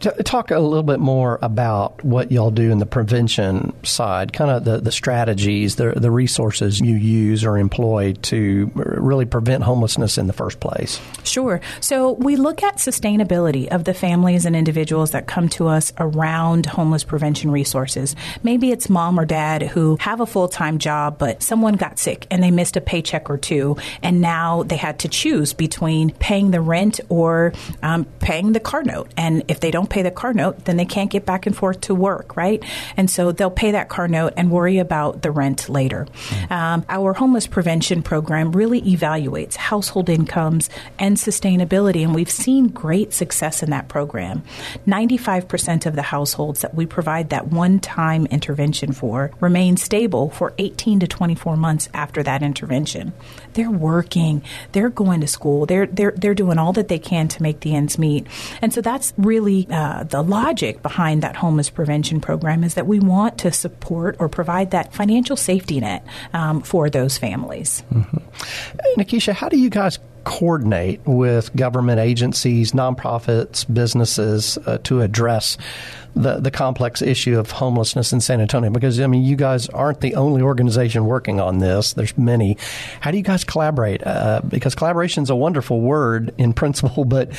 T- 0.00 0.10
talk 0.24 0.50
a 0.50 0.58
little 0.58 0.82
bit 0.82 1.00
more 1.00 1.38
about 1.40 2.04
what 2.04 2.30
y'all 2.30 2.50
do 2.50 2.70
in 2.70 2.78
the 2.78 2.84
prevention 2.84 3.72
side, 3.84 4.34
kind 4.34 4.50
of 4.50 4.64
the, 4.64 4.78
the 4.78 4.92
strategies, 4.92 5.76
the, 5.76 5.92
the 5.92 6.10
resources 6.10 6.78
you 6.78 6.94
use 6.94 7.42
or 7.42 7.56
employ 7.56 8.12
to 8.22 8.70
really 8.74 9.24
prevent 9.24 9.62
homelessness 9.62 10.18
in 10.18 10.26
the 10.26 10.34
first 10.34 10.60
place. 10.60 11.00
Sure. 11.22 11.60
So 11.80 12.12
we 12.12 12.36
look 12.36 12.62
at 12.62 12.76
sustainability 12.76 13.68
of 13.68 13.84
the 13.84 13.94
families 13.94 14.44
and 14.44 14.54
individuals 14.54 15.12
that 15.12 15.26
come 15.26 15.48
to 15.50 15.68
us 15.68 15.92
around 15.96 16.66
homeless 16.66 17.04
prevention 17.04 17.50
resources. 17.50 18.14
Maybe 18.42 18.72
it's 18.72 18.90
mom 18.90 19.18
or 19.18 19.24
dad 19.24 19.62
who 19.62 19.96
have 20.00 20.20
a 20.20 20.26
full 20.26 20.48
time 20.48 20.78
job, 20.78 21.18
but 21.18 21.42
someone 21.42 21.74
got 21.74 21.98
sick 21.98 22.26
and 22.30 22.42
they 22.42 22.50
missed 22.50 22.76
a 22.76 22.82
paycheck 22.82 23.30
or 23.30 23.38
two, 23.38 23.78
and 24.02 24.20
now 24.20 24.64
they 24.64 24.76
had 24.76 24.98
to 24.98 25.08
choose 25.08 25.54
between 25.54 26.10
paying 26.10 26.50
the 26.50 26.60
rent 26.60 27.00
or 27.08 27.54
um, 27.82 28.04
paying 28.18 28.52
the 28.52 28.60
car 28.64 28.82
note. 28.82 29.12
And 29.16 29.44
if 29.48 29.60
they 29.60 29.70
don't 29.70 29.88
pay 29.88 30.02
the 30.02 30.10
car 30.10 30.32
note, 30.32 30.64
then 30.64 30.76
they 30.76 30.84
can't 30.84 31.10
get 31.10 31.24
back 31.24 31.46
and 31.46 31.56
forth 31.56 31.82
to 31.82 31.94
work, 31.94 32.36
right? 32.36 32.64
And 32.96 33.08
so 33.08 33.30
they'll 33.30 33.50
pay 33.50 33.72
that 33.72 33.88
car 33.88 34.08
note 34.08 34.34
and 34.36 34.50
worry 34.50 34.78
about 34.78 35.22
the 35.22 35.30
rent 35.30 35.68
later. 35.68 36.06
Um, 36.50 36.84
our 36.88 37.12
homeless 37.12 37.46
prevention 37.46 38.02
program 38.02 38.52
really 38.52 38.82
evaluates 38.82 39.54
household 39.54 40.08
incomes 40.08 40.70
and 40.98 41.16
sustainability, 41.16 42.02
and 42.02 42.14
we've 42.14 42.30
seen 42.30 42.68
great 42.68 43.12
success 43.12 43.62
in 43.62 43.70
that 43.70 43.88
program. 43.88 44.42
95% 44.86 45.86
of 45.86 45.94
the 45.94 46.02
households 46.02 46.62
that 46.62 46.74
we 46.74 46.86
provide 46.86 47.30
that 47.30 47.48
one 47.48 47.78
time 47.78 48.26
intervention 48.26 48.92
for 48.92 49.30
remain 49.40 49.76
stable 49.76 50.30
for 50.30 50.54
18 50.58 51.00
to 51.00 51.06
24 51.06 51.56
months 51.56 51.88
after 51.94 52.22
that 52.22 52.42
intervention. 52.42 53.12
They're 53.52 53.70
working, 53.70 54.42
they're 54.72 54.88
going 54.88 55.20
to 55.20 55.26
school, 55.26 55.66
they're, 55.66 55.86
they're, 55.86 56.12
they're 56.16 56.34
doing 56.34 56.58
all 56.58 56.72
that 56.72 56.88
they 56.88 56.98
can 56.98 57.28
to 57.28 57.42
make 57.42 57.60
the 57.60 57.74
ends 57.74 57.98
meet. 57.98 58.26
And 58.62 58.72
so 58.72 58.80
that's 58.80 59.12
really 59.16 59.66
uh, 59.70 60.04
the 60.04 60.22
logic 60.22 60.82
behind 60.82 61.22
that 61.22 61.36
homeless 61.36 61.70
prevention 61.70 62.20
program 62.20 62.64
is 62.64 62.74
that 62.74 62.86
we 62.86 63.00
want 63.00 63.38
to 63.38 63.52
support 63.52 64.16
or 64.18 64.28
provide 64.28 64.70
that 64.72 64.92
financial 64.92 65.36
safety 65.36 65.80
net 65.80 66.06
um, 66.32 66.60
for 66.60 66.90
those 66.90 67.18
families. 67.18 67.82
Mm-hmm. 67.92 69.00
Nikisha, 69.00 69.32
how 69.32 69.48
do 69.48 69.58
you 69.58 69.70
guys 69.70 69.98
coordinate 70.24 71.00
with 71.06 71.54
government 71.54 72.00
agencies, 72.00 72.72
nonprofits, 72.72 73.72
businesses 73.72 74.58
uh, 74.66 74.78
to 74.84 75.00
address 75.00 75.56
the, 76.16 76.38
the 76.38 76.50
complex 76.50 77.02
issue 77.02 77.38
of 77.38 77.50
homelessness 77.50 78.12
in 78.12 78.20
San 78.20 78.40
Antonio? 78.40 78.70
Because, 78.70 79.00
I 79.00 79.06
mean, 79.06 79.24
you 79.24 79.36
guys 79.36 79.68
aren't 79.68 80.00
the 80.00 80.14
only 80.14 80.42
organization 80.42 81.04
working 81.06 81.40
on 81.40 81.58
this. 81.58 81.92
There's 81.92 82.16
many. 82.16 82.56
How 83.00 83.10
do 83.10 83.16
you 83.16 83.22
guys 83.22 83.44
collaborate? 83.44 84.06
Uh, 84.06 84.40
because 84.46 84.74
collaboration 84.74 85.22
is 85.22 85.30
a 85.30 85.36
wonderful 85.36 85.80
word 85.80 86.32
in 86.38 86.52
principle, 86.52 87.04
but 87.14 87.30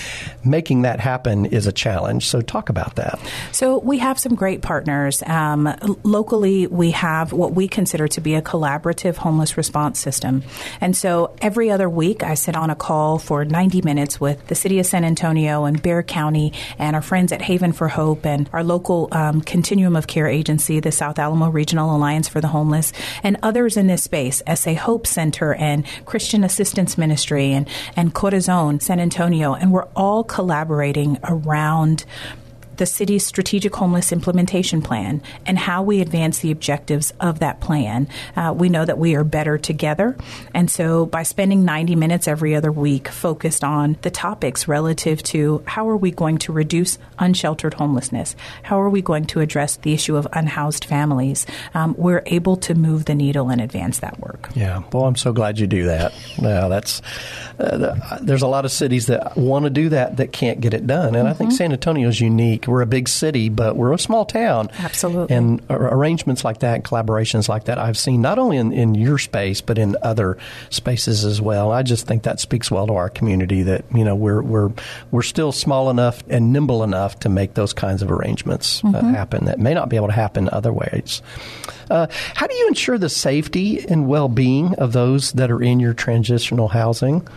making 0.44 0.84
that 0.84 1.00
happen 1.00 1.46
is 1.46 1.68
a 1.68 1.72
challenge. 1.72 2.28
So, 2.28 2.42
talk 2.42 2.70
about 2.70 2.96
that. 2.96 3.20
So, 3.52 3.80
we 3.80 4.00
have 4.00 4.20
some 4.20 4.36
great 4.36 4.62
partners. 4.62 5.24
Um, 5.26 5.74
locally, 6.04 6.68
we 6.68 6.92
have 6.92 7.32
what 7.32 7.54
we 7.54 7.68
consider 7.68 8.08
to 8.10 8.22
be 8.22 8.36
a 8.36 8.42
collaborative 8.42 9.16
homeless 9.16 9.58
response 9.58 10.00
system. 10.00 10.44
And 10.82 10.96
so, 10.96 11.36
every 11.42 11.72
other 11.72 11.90
week, 11.90 12.24
I 12.24 12.34
sit 12.34 12.56
on 12.56 12.70
a 12.70 12.75
call 12.76 13.18
for 13.18 13.46
90 13.46 13.82
minutes 13.82 14.20
with 14.22 14.46
the 14.48 14.56
city 14.56 14.80
of 14.80 14.86
San 14.86 15.04
Antonio 15.04 15.66
and 15.66 15.82
Bexar 15.82 16.04
County 16.04 16.54
and 16.78 16.96
our 16.96 17.02
friends 17.02 17.32
at 17.32 17.42
Haven 17.42 17.74
for 17.74 17.88
Hope 17.88 18.26
and 18.26 18.50
our 18.54 18.64
local 18.64 19.08
um, 19.12 19.42
continuum 19.42 19.96
of 19.96 20.08
care 20.08 20.28
agency, 20.28 20.80
the 20.80 20.92
South 20.92 21.18
Alamo 21.20 21.50
Regional 21.50 21.96
Alliance 21.96 22.28
for 22.28 22.42
the 22.42 22.48
Homeless, 22.48 22.94
and 23.24 23.38
others 23.42 23.78
in 23.78 23.88
this 23.88 24.04
space, 24.04 24.42
SA 24.54 24.76
Hope 24.76 25.08
Center 25.08 25.54
and 25.56 25.86
Christian 26.06 26.44
Assistance 26.44 26.98
Ministry 26.98 27.52
and, 27.54 27.68
and 27.96 28.14
Corazon 28.14 28.80
San 28.80 29.00
Antonio. 29.00 29.54
And 29.54 29.72
we're 29.72 29.88
all 29.96 30.24
collaborating 30.24 31.18
around 31.24 32.06
the 32.78 32.86
city's 32.86 33.26
strategic 33.26 33.76
homeless 33.76 34.12
implementation 34.12 34.82
plan 34.82 35.22
and 35.46 35.58
how 35.58 35.84
we 35.84 36.02
advance 36.02 36.40
the 36.40 36.52
objectives 36.52 37.14
of 37.20 37.40
that 37.40 37.60
plan. 37.60 38.08
Uh, 38.36 38.54
we 38.56 38.70
know 38.70 38.86
that 38.86 38.98
we 38.98 39.16
are 39.16 39.24
better 39.24 39.58
together. 39.58 40.16
And 40.54 40.70
so 40.70 41.06
by 41.06 41.24
spending 41.24 41.66
90 41.66 41.96
minutes 41.96 42.28
every 42.28 42.56
other 42.56 42.72
week 42.72 43.08
focused 43.08 43.64
on 43.64 43.98
the 44.02 44.12
topics 44.12 44.68
relative 44.68 45.22
to 45.24 45.64
how 45.66 45.90
are 45.90 45.98
we 45.98 46.12
going 46.12 46.38
to 46.40 46.52
reduce 46.52 46.98
unsheltered 47.20 47.74
homelessness? 47.76 48.36
How 48.64 48.82
are 48.82 48.90
we 48.90 49.02
going 49.02 49.26
to 49.28 49.40
address 49.40 49.78
the 49.78 49.94
issue 49.94 50.16
of 50.16 50.28
unhoused 50.34 50.86
families? 50.86 51.46
Um, 51.74 51.96
we're 51.98 52.24
able 52.26 52.58
to 52.58 52.76
move 52.76 53.06
the 53.06 53.16
needle 53.16 53.50
and 53.50 53.62
advance 53.62 54.00
that 54.00 54.20
work. 54.20 54.50
Yeah. 54.56 54.84
Well, 54.92 55.06
I'm 55.06 55.16
so 55.16 55.34
glad 55.34 55.60
you 55.60 55.68
do 55.68 55.86
that. 55.86 56.14
Yeah, 56.38 56.68
that's, 56.68 57.02
uh, 57.60 58.20
there's 58.22 58.42
a 58.42 58.48
lot 58.48 58.66
of 58.66 58.72
cities 58.72 59.08
that 59.08 59.38
want 59.38 59.64
to 59.64 59.70
do 59.70 59.90
that 59.90 60.18
that 60.18 60.32
can't 60.32 60.60
get 60.62 60.74
it 60.74 60.86
done. 60.86 61.16
And 61.16 61.18
mm-hmm. 61.18 61.28
I 61.28 61.34
think 61.34 61.50
mm-hmm. 61.52 61.58
San 61.58 61.72
Antonio 61.72 62.08
is 62.10 62.20
unique 62.20 62.65
we're 62.68 62.82
a 62.82 62.88
big 62.88 63.08
city, 63.08 63.50
but 63.50 63.76
we're 63.76 63.94
a 63.94 64.00
small 64.00 64.26
town. 64.26 64.70
Absolutely. 64.80 65.36
And 65.36 65.62
arrangements 65.70 66.44
like 66.44 66.60
that, 66.60 66.84
collaborations 66.84 67.50
like 67.50 67.66
that, 67.66 67.78
I've 67.78 67.98
seen 67.98 68.22
not 68.22 68.40
only 68.40 68.58
in, 68.58 68.72
in 68.72 68.96
your 68.96 69.18
space, 69.18 69.62
but 69.62 69.78
in 69.78 69.96
other 70.02 70.38
spaces 70.70 71.26
as 71.26 71.42
well. 71.42 71.72
I 71.72 71.84
just 71.84 72.08
think 72.08 72.24
that 72.24 72.40
speaks 72.40 72.72
well 72.72 72.88
to 72.88 72.94
our 72.94 73.10
community 73.10 73.64
that, 73.64 73.86
you 73.94 74.04
know, 74.04 74.16
we're, 74.16 74.42
we're, 74.42 74.72
we're 75.12 75.22
still 75.22 75.52
small 75.52 75.90
enough 75.90 76.24
and 76.30 76.54
nimble 76.54 76.84
enough 76.84 77.20
to 77.20 77.30
make 77.30 77.54
those 77.54 77.74
kinds 77.74 78.02
of 78.02 78.12
arrangements 78.12 78.84
uh, 78.84 78.88
mm-hmm. 78.88 79.08
uh, 79.08 79.12
happen 79.12 79.46
that 79.46 79.60
may 79.60 79.74
not 79.74 79.90
be 79.90 79.96
able 79.96 80.08
to 80.08 80.14
happen 80.14 80.50
other 80.52 80.74
ways. 80.74 81.22
Uh, 81.90 82.08
how 82.34 82.48
do 82.48 82.56
you 82.56 82.68
ensure 82.68 82.98
the 82.98 83.10
safety 83.10 83.86
and 83.88 84.08
well 84.08 84.28
being 84.28 84.74
of 84.76 84.92
those 84.94 85.34
that 85.34 85.52
are 85.52 85.62
in 85.62 85.80
your 85.80 85.94
transitional 85.94 86.68
housing? 86.68 87.28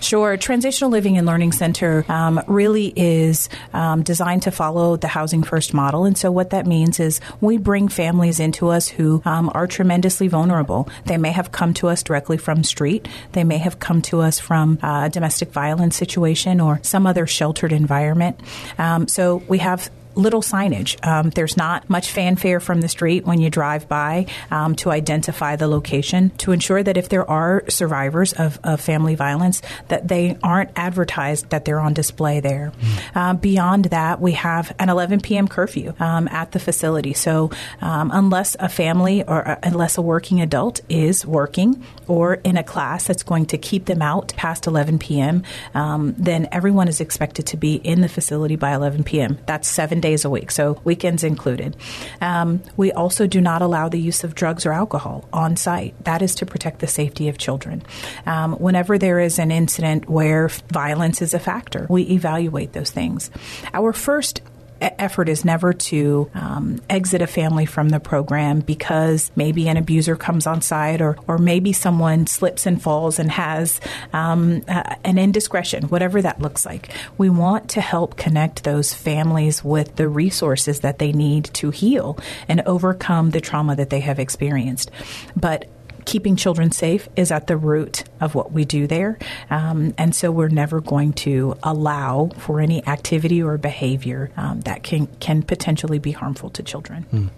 Sure. 0.00 0.36
Transitional 0.36 0.90
Living 0.90 1.18
and 1.18 1.26
Learning 1.26 1.50
Center 1.50 2.04
um, 2.08 2.40
really 2.46 2.92
is 2.94 3.48
um, 3.72 4.02
designed 4.02 4.42
to 4.42 4.50
follow 4.50 4.67
the 4.96 5.08
Housing 5.08 5.42
First 5.42 5.74
model. 5.74 6.04
And 6.04 6.16
so, 6.16 6.30
what 6.30 6.50
that 6.50 6.66
means 6.66 7.00
is 7.00 7.20
we 7.40 7.58
bring 7.58 7.88
families 7.88 8.40
into 8.40 8.68
us 8.68 8.88
who 8.88 9.22
um, 9.24 9.50
are 9.54 9.66
tremendously 9.66 10.28
vulnerable. 10.28 10.88
They 11.06 11.18
may 11.18 11.32
have 11.32 11.52
come 11.52 11.74
to 11.74 11.88
us 11.88 12.02
directly 12.02 12.36
from 12.36 12.64
street, 12.64 13.08
they 13.32 13.44
may 13.44 13.58
have 13.58 13.78
come 13.78 14.02
to 14.02 14.20
us 14.20 14.38
from 14.38 14.78
uh, 14.82 15.06
a 15.06 15.10
domestic 15.10 15.52
violence 15.52 15.96
situation 15.96 16.60
or 16.60 16.80
some 16.82 17.06
other 17.06 17.26
sheltered 17.26 17.72
environment. 17.72 18.40
Um, 18.78 19.08
so, 19.08 19.36
we 19.48 19.58
have 19.58 19.90
little 20.18 20.42
signage. 20.42 20.98
Um, 21.06 21.30
there's 21.30 21.56
not 21.56 21.88
much 21.88 22.10
fanfare 22.10 22.60
from 22.60 22.80
the 22.80 22.88
street 22.88 23.24
when 23.24 23.40
you 23.40 23.50
drive 23.50 23.88
by 23.88 24.26
um, 24.50 24.74
to 24.76 24.90
identify 24.90 25.56
the 25.56 25.68
location 25.68 26.30
to 26.38 26.52
ensure 26.52 26.82
that 26.82 26.96
if 26.96 27.08
there 27.08 27.28
are 27.30 27.62
survivors 27.68 28.32
of, 28.32 28.58
of 28.64 28.80
family 28.80 29.14
violence, 29.14 29.62
that 29.88 30.08
they 30.08 30.36
aren't 30.42 30.70
advertised 30.76 31.48
that 31.50 31.64
they're 31.64 31.78
on 31.78 31.94
display 31.94 32.40
there. 32.40 32.72
Mm. 32.80 33.00
Uh, 33.14 33.34
beyond 33.34 33.86
that, 33.86 34.20
we 34.20 34.32
have 34.32 34.74
an 34.78 34.88
11 34.88 35.20
p.m. 35.20 35.46
curfew 35.46 35.94
um, 36.00 36.26
at 36.28 36.50
the 36.50 36.58
facility. 36.58 37.14
So 37.14 37.50
um, 37.80 38.10
unless 38.12 38.56
a 38.58 38.68
family 38.68 39.22
or 39.22 39.46
uh, 39.46 39.56
unless 39.62 39.98
a 39.98 40.02
working 40.02 40.40
adult 40.40 40.80
is 40.88 41.24
working 41.24 41.84
or 42.08 42.34
in 42.34 42.56
a 42.56 42.64
class 42.64 43.06
that's 43.06 43.22
going 43.22 43.46
to 43.46 43.58
keep 43.58 43.84
them 43.84 44.02
out 44.02 44.34
past 44.36 44.66
11 44.66 44.98
p.m., 44.98 45.44
um, 45.74 46.14
then 46.18 46.48
everyone 46.50 46.88
is 46.88 47.00
expected 47.00 47.46
to 47.46 47.56
be 47.56 47.76
in 47.76 48.00
the 48.00 48.08
facility 48.08 48.56
by 48.56 48.74
11 48.74 49.04
p.m. 49.04 49.38
That's 49.46 49.68
seven 49.68 50.00
days 50.00 50.07
days 50.08 50.24
a 50.24 50.30
week, 50.30 50.50
so 50.50 50.80
weekends 50.84 51.22
included. 51.22 51.76
Um, 52.20 52.62
we 52.76 52.92
also 52.92 53.26
do 53.26 53.40
not 53.40 53.60
allow 53.62 53.88
the 53.88 54.00
use 54.00 54.24
of 54.24 54.34
drugs 54.34 54.64
or 54.66 54.72
alcohol 54.72 55.28
on 55.32 55.56
site. 55.56 55.92
That 56.04 56.22
is 56.22 56.34
to 56.36 56.46
protect 56.46 56.78
the 56.80 56.86
safety 56.86 57.28
of 57.28 57.36
children. 57.36 57.82
Um, 58.26 58.54
whenever 58.54 58.98
there 58.98 59.20
is 59.20 59.38
an 59.38 59.50
incident 59.50 60.08
where 60.08 60.48
violence 60.72 61.20
is 61.22 61.34
a 61.34 61.38
factor, 61.38 61.86
we 61.90 62.02
evaluate 62.02 62.72
those 62.72 62.90
things. 62.90 63.30
Our 63.74 63.92
first 63.92 64.40
effort 64.80 65.28
is 65.28 65.44
never 65.44 65.72
to 65.72 66.30
um, 66.34 66.80
exit 66.88 67.22
a 67.22 67.26
family 67.26 67.66
from 67.66 67.88
the 67.88 68.00
program 68.00 68.60
because 68.60 69.30
maybe 69.36 69.68
an 69.68 69.76
abuser 69.76 70.16
comes 70.16 70.46
on 70.46 70.60
site 70.60 71.00
or, 71.00 71.16
or 71.26 71.38
maybe 71.38 71.72
someone 71.72 72.26
slips 72.26 72.66
and 72.66 72.80
falls 72.80 73.18
and 73.18 73.30
has 73.30 73.80
um, 74.12 74.62
uh, 74.68 74.94
an 75.04 75.18
indiscretion, 75.18 75.84
whatever 75.84 76.22
that 76.22 76.40
looks 76.40 76.64
like. 76.64 76.90
We 77.16 77.30
want 77.30 77.70
to 77.70 77.80
help 77.80 78.16
connect 78.16 78.64
those 78.64 78.94
families 78.94 79.64
with 79.64 79.96
the 79.96 80.08
resources 80.08 80.80
that 80.80 80.98
they 80.98 81.12
need 81.12 81.44
to 81.54 81.70
heal 81.70 82.18
and 82.48 82.60
overcome 82.62 83.30
the 83.30 83.40
trauma 83.40 83.76
that 83.76 83.90
they 83.90 84.00
have 84.00 84.18
experienced. 84.18 84.90
But 85.36 85.68
keeping 86.08 86.36
children 86.36 86.72
safe 86.72 87.06
is 87.16 87.30
at 87.30 87.48
the 87.48 87.56
root 87.56 88.02
of 88.18 88.34
what 88.34 88.50
we 88.50 88.64
do 88.64 88.86
there. 88.86 89.18
Um, 89.50 89.92
and 89.98 90.16
so 90.16 90.30
we're 90.30 90.48
never 90.48 90.80
going 90.80 91.12
to 91.24 91.54
allow 91.62 92.30
for 92.38 92.60
any 92.60 92.84
activity 92.86 93.42
or 93.42 93.58
behavior 93.58 94.30
um, 94.38 94.62
that 94.62 94.82
can, 94.82 95.06
can 95.20 95.42
potentially 95.42 95.98
be 95.98 96.12
harmful 96.12 96.48
to 96.50 96.62
children. 96.62 97.04
Mm. 97.12 97.28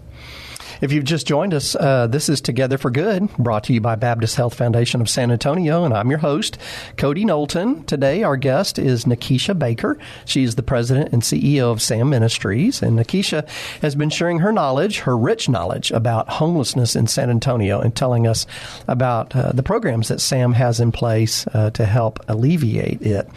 If 0.81 0.93
you've 0.93 1.05
just 1.05 1.27
joined 1.27 1.53
us, 1.53 1.75
uh, 1.75 2.07
this 2.07 2.31
is 2.31 2.41
Together 2.41 2.79
for 2.79 2.91
Good, 2.91 3.29
brought 3.37 3.65
to 3.65 3.75
you 3.75 3.83
by 3.83 3.97
Baptist 3.97 4.37
Health 4.37 4.55
Foundation 4.55 5.03
of 5.03 5.11
San 5.11 5.31
Antonio, 5.31 5.85
and 5.85 5.93
I'm 5.93 6.09
your 6.09 6.21
host, 6.21 6.57
Cody 6.97 7.27
Knowlton. 7.27 7.85
Today, 7.85 8.23
our 8.23 8.39
guest 8.39 8.79
is 8.79 9.05
Nikisha 9.05 9.59
Baker. 9.59 9.99
She's 10.25 10.55
the 10.55 10.63
president 10.63 11.13
and 11.13 11.21
CEO 11.21 11.71
of 11.71 11.83
SAM 11.83 12.09
Ministries, 12.09 12.83
and 12.83 12.99
Nikisha 12.99 13.47
has 13.83 13.95
been 13.95 14.09
sharing 14.09 14.39
her 14.39 14.53
knowledge, 14.53 15.01
her 15.01 15.19
rich 15.19 15.51
knowledge 15.51 15.91
about 15.91 16.31
homelessness 16.31 16.97
in 16.97 17.07
San 17.07 17.29
Antonio, 17.29 17.79
and 17.79 17.95
telling 17.95 18.27
us 18.27 18.47
about 18.89 19.37
uh, 19.37 19.53
the 19.53 19.63
programs 19.63 20.09
that 20.09 20.23
SAM 20.23 20.55
has 20.55 20.81
in 20.81 20.93
place 20.93 21.47
uh, 21.49 21.69
to 21.73 21.85
help 21.85 22.21
alleviate 22.27 23.03
it. 23.03 23.29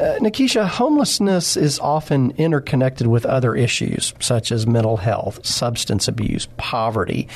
Uh, 0.00 0.18
Nikisha, 0.18 0.66
homelessness 0.66 1.58
is 1.58 1.78
often 1.78 2.30
interconnected 2.38 3.06
with 3.06 3.26
other 3.26 3.54
issues 3.54 4.14
such 4.18 4.50
as 4.50 4.66
mental 4.66 4.96
health, 4.96 5.44
substance 5.44 6.08
abuse, 6.08 6.48
poverty. 6.56 7.28